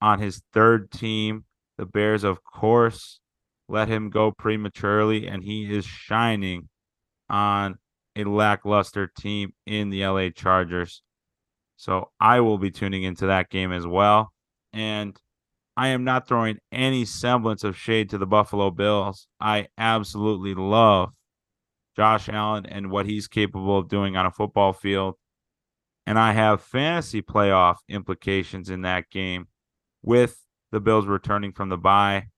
On 0.00 0.18
his 0.18 0.42
third 0.52 0.90
team, 0.90 1.44
the 1.78 1.86
Bears, 1.86 2.24
of 2.24 2.44
course, 2.44 3.20
let 3.68 3.88
him 3.88 4.10
go 4.10 4.30
prematurely, 4.30 5.26
and 5.26 5.42
he 5.42 5.74
is 5.74 5.84
shining 5.84 6.68
on 7.28 7.76
a 8.16 8.24
lackluster 8.24 9.06
team 9.06 9.52
in 9.66 9.90
the 9.90 10.06
LA 10.06 10.28
Chargers. 10.30 11.02
So 11.76 12.10
I 12.20 12.40
will 12.40 12.58
be 12.58 12.70
tuning 12.70 13.02
into 13.02 13.26
that 13.26 13.50
game 13.50 13.72
as 13.72 13.86
well. 13.86 14.32
And 14.72 15.18
I 15.76 15.88
am 15.88 16.04
not 16.04 16.28
throwing 16.28 16.58
any 16.70 17.04
semblance 17.04 17.64
of 17.64 17.76
shade 17.76 18.10
to 18.10 18.18
the 18.18 18.26
Buffalo 18.26 18.70
Bills. 18.70 19.26
I 19.40 19.68
absolutely 19.76 20.54
love 20.54 21.10
Josh 21.96 22.28
Allen 22.28 22.66
and 22.66 22.90
what 22.90 23.06
he's 23.06 23.26
capable 23.26 23.78
of 23.78 23.88
doing 23.88 24.16
on 24.16 24.26
a 24.26 24.30
football 24.30 24.72
field. 24.72 25.16
And 26.06 26.18
I 26.18 26.32
have 26.32 26.60
fantasy 26.60 27.22
playoff 27.22 27.76
implications 27.88 28.70
in 28.70 28.82
that 28.82 29.10
game 29.10 29.48
with 30.02 30.38
the 30.70 30.80
Bills 30.80 31.06
returning 31.06 31.52
from 31.52 31.70
the 31.70 31.78
bye. 31.78 32.28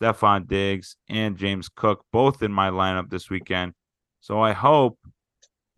Stefon 0.00 0.46
Diggs 0.46 0.96
and 1.08 1.36
James 1.36 1.68
Cook 1.68 2.04
both 2.12 2.42
in 2.42 2.52
my 2.52 2.70
lineup 2.70 3.10
this 3.10 3.30
weekend. 3.30 3.74
So 4.20 4.40
I 4.40 4.52
hope 4.52 4.98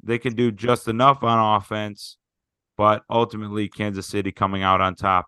they 0.03 0.19
can 0.19 0.35
do 0.35 0.53
just 0.53 0.89
enough 0.89 1.23
on 1.23 1.57
offense, 1.57 2.17
but 2.77 3.03
ultimately 3.11 3.69
Kansas 3.69 4.07
City 4.07 4.33
coming 4.33 4.63
out 4.63 4.81
on 4.81 4.95
top 4.95 5.27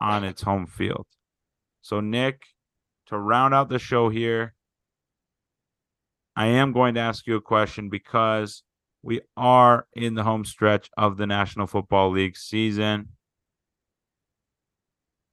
on 0.00 0.24
its 0.24 0.42
home 0.42 0.66
field. 0.66 1.06
So, 1.82 2.00
Nick, 2.00 2.42
to 3.06 3.18
round 3.18 3.54
out 3.54 3.68
the 3.68 3.78
show 3.78 4.08
here, 4.08 4.54
I 6.36 6.46
am 6.46 6.72
going 6.72 6.94
to 6.94 7.00
ask 7.00 7.26
you 7.26 7.36
a 7.36 7.40
question 7.40 7.88
because 7.88 8.62
we 9.02 9.20
are 9.36 9.86
in 9.92 10.14
the 10.14 10.22
home 10.22 10.44
stretch 10.44 10.90
of 10.96 11.16
the 11.16 11.26
National 11.26 11.66
Football 11.66 12.10
League 12.10 12.36
season. 12.36 13.10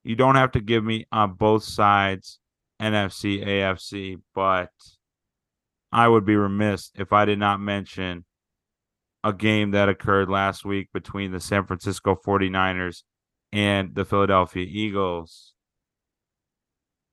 You 0.04 0.16
don't 0.16 0.36
have 0.36 0.52
to 0.52 0.62
give 0.62 0.84
me 0.84 1.06
on 1.12 1.34
both 1.34 1.64
sides, 1.64 2.40
NFC, 2.82 3.46
AFC, 3.46 4.18
but 4.34 4.72
I 5.92 6.08
would 6.08 6.26
be 6.26 6.36
remiss 6.36 6.92
if 6.96 7.14
I 7.14 7.26
did 7.26 7.38
not 7.38 7.60
mention 7.60 8.26
a 9.24 9.34
game 9.34 9.72
that 9.72 9.90
occurred 9.90 10.30
last 10.30 10.66
week 10.66 10.90
between 10.94 11.32
the 11.32 11.40
San 11.40 11.66
Francisco 11.66 12.16
49ers 12.16 13.04
and 13.52 13.94
the 13.94 14.06
Philadelphia 14.06 14.66
Eagles. 14.68 15.54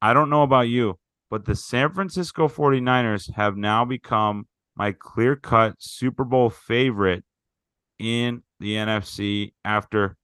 I 0.00 0.14
don't 0.14 0.30
know 0.30 0.42
about 0.42 0.68
you, 0.68 0.98
but 1.28 1.44
the 1.44 1.56
San 1.56 1.92
Francisco 1.92 2.48
49ers 2.48 3.34
have 3.34 3.56
now 3.56 3.84
become 3.84 4.46
my 4.76 4.92
clear 4.92 5.36
cut 5.36 5.74
Super 5.78 6.24
Bowl 6.24 6.48
favorite 6.48 7.24
in 7.98 8.42
the 8.60 8.74
NFC 8.74 9.52
after 9.64 10.16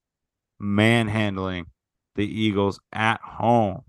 manhandling 0.59 1.65
the 2.15 2.25
Eagles 2.25 2.79
at 2.93 3.21
home. 3.21 3.81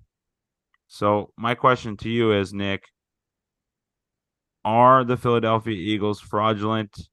So, 0.88 1.30
my 1.36 1.54
question 1.54 1.96
to 1.98 2.08
you 2.08 2.32
is 2.32 2.52
Nick, 2.52 2.84
are 4.64 5.04
the 5.04 5.16
Philadelphia 5.16 5.74
Eagles 5.74 6.20
fraudulent? 6.20 7.08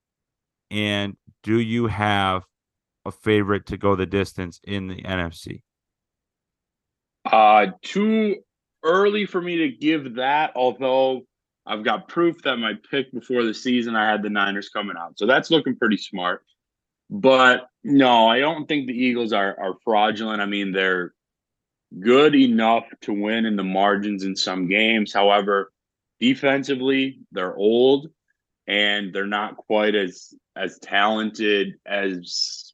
And 0.71 1.15
do 1.43 1.59
you 1.59 1.87
have 1.87 2.43
a 3.05 3.11
favorite 3.11 3.67
to 3.67 3.77
go 3.77 3.95
the 3.95 4.05
distance 4.05 4.59
in 4.63 4.87
the 4.87 5.01
NFC? 5.03 5.61
Uh, 7.25 7.67
too 7.81 8.37
early 8.83 9.25
for 9.25 9.41
me 9.41 9.57
to 9.57 9.69
give 9.69 10.15
that, 10.15 10.51
although 10.55 11.21
I've 11.65 11.83
got 11.83 12.07
proof 12.07 12.41
that 12.43 12.57
my 12.57 12.73
pick 12.89 13.11
before 13.13 13.43
the 13.43 13.53
season, 13.53 13.95
I 13.95 14.09
had 14.09 14.21
the 14.21 14.29
Niners 14.29 14.69
coming 14.69 14.97
out. 14.97 15.17
So 15.17 15.25
that's 15.25 15.49
looking 15.49 15.75
pretty 15.75 15.97
smart. 15.97 16.43
But 17.13 17.67
no, 17.83 18.27
I 18.27 18.39
don't 18.39 18.67
think 18.67 18.87
the 18.87 18.97
Eagles 18.97 19.33
are, 19.33 19.55
are 19.59 19.75
fraudulent. 19.83 20.41
I 20.41 20.47
mean, 20.47 20.71
they're 20.71 21.13
good 21.99 22.33
enough 22.33 22.85
to 23.01 23.13
win 23.13 23.45
in 23.45 23.55
the 23.55 23.63
margins 23.63 24.23
in 24.23 24.35
some 24.35 24.67
games. 24.67 25.13
However, 25.13 25.71
defensively, 26.19 27.19
they're 27.31 27.55
old 27.55 28.07
and 28.65 29.13
they're 29.13 29.27
not 29.27 29.57
quite 29.57 29.93
as 29.93 30.33
as 30.55 30.79
talented 30.79 31.73
as 31.85 32.73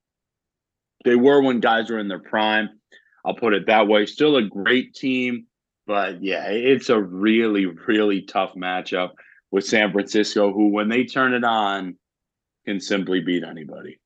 they 1.04 1.17
were 1.17 1.41
when 1.41 1.60
guys 1.60 1.89
were 1.89 1.99
in 1.99 2.08
their 2.08 2.19
prime. 2.19 2.69
I'll 3.25 3.36
put 3.36 3.54
it 3.54 3.67
that 3.67 3.89
way. 3.89 4.06
Still 4.06 4.38
a 4.38 4.43
great 4.43 4.93
team, 4.95 5.47
but 5.86 6.23
yeah, 6.23 6.47
it's 6.49 6.88
a 6.88 7.02
really, 7.02 7.65
really 7.65 8.21
tough 8.21 8.54
matchup 8.56 9.12
with 9.52 9.65
San 9.65 9.91
Francisco, 9.91 10.54
who, 10.54 10.69
when 10.69 10.88
they 10.88 11.04
turn 11.04 11.34
it 11.34 11.43
on, 11.43 11.97
can 12.65 12.80
simply 12.80 13.19
beat 13.19 13.43
anybody. 13.43 13.99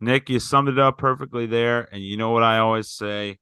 Nick, 0.00 0.28
you 0.28 0.38
summed 0.38 0.68
it 0.68 0.78
up 0.78 0.98
perfectly 0.98 1.46
there. 1.46 1.88
And 1.92 2.02
you 2.02 2.16
know 2.16 2.30
what 2.30 2.42
I 2.42 2.58
always 2.58 2.88
say? 2.88 3.38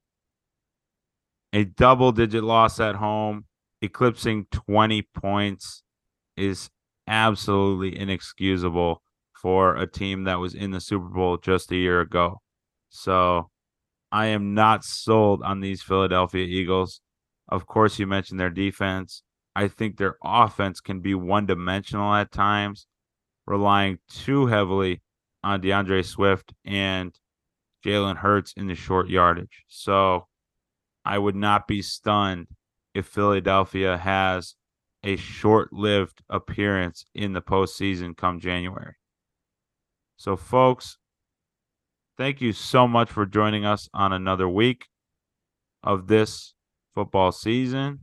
A 1.53 1.65
double 1.65 2.13
digit 2.13 2.45
loss 2.45 2.81
at 2.81 2.97
home, 2.97 3.47
eclipsing 3.81 4.47
20 4.51 5.03
points, 5.15 5.83
is 6.37 6.71
absolutely 7.07 7.99
inexcusable 7.99 9.03
for 9.33 9.77
a 9.77 9.87
team 9.87 10.25
that 10.25 10.41
was 10.41 10.55
in 10.55 10.71
the 10.71 10.81
Super 10.81 11.09
Bowl 11.09 11.37
just 11.37 11.71
a 11.71 11.77
year 11.77 12.01
ago. 12.01 12.41
So 12.89 13.51
I 14.11 14.27
am 14.27 14.55
not 14.55 14.85
sold 14.85 15.43
on 15.43 15.61
these 15.61 15.83
Philadelphia 15.83 16.45
Eagles. 16.45 17.01
Of 17.49 17.67
course, 17.67 17.99
you 17.99 18.07
mentioned 18.07 18.41
their 18.41 18.51
defense. 18.51 19.23
I 19.55 19.69
think 19.69 19.97
their 19.97 20.17
offense 20.25 20.81
can 20.81 21.01
be 21.01 21.15
one 21.15 21.47
dimensional 21.47 22.15
at 22.15 22.33
times, 22.33 22.87
relying 23.47 23.99
too 24.09 24.47
heavily 24.47 25.03
on 25.45 25.61
D'Andre 25.61 26.03
Swift 26.03 26.55
and 26.65 27.15
Jalen 27.85 28.17
Hurts 28.17 28.55
in 28.57 28.67
the 28.67 28.75
short 28.75 29.09
yardage. 29.09 29.65
So 29.69 30.27
I 31.05 31.19
would 31.19 31.37
not 31.37 31.69
be 31.69 31.83
stunned 31.83 32.49
if 32.95 33.07
Philadelphia 33.07 33.99
has 33.99 34.55
a 35.03 35.17
short 35.17 35.73
lived 35.73 36.23
appearance 36.31 37.05
in 37.15 37.35
the 37.35 37.43
postseason 37.43 38.17
come 38.17 38.41
January. 38.41 38.95
So, 40.17 40.37
folks, 40.37 40.97
thank 42.17 42.41
you 42.41 42.53
so 42.53 42.89
much 42.89 43.11
for 43.11 43.27
joining 43.27 43.67
us 43.67 43.89
on 43.93 44.13
another 44.13 44.49
week 44.49 44.87
of 45.83 46.07
this 46.07 46.55
football 46.95 47.33
season 47.33 48.01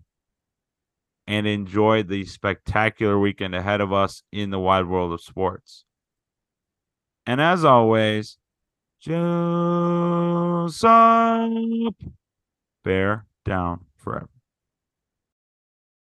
and 1.25 1.47
enjoy 1.47 2.03
the 2.03 2.25
spectacular 2.25 3.17
weekend 3.17 3.55
ahead 3.55 3.81
of 3.81 3.91
us 3.91 4.21
in 4.31 4.51
the 4.51 4.59
wide 4.59 4.85
world 4.85 5.13
of 5.13 5.21
sports. 5.21 5.85
And 7.25 7.39
as 7.39 7.63
always, 7.63 8.37
Joseph, 8.99 9.15
bear 12.83 13.25
down 13.45 13.85
forever. 13.95 14.40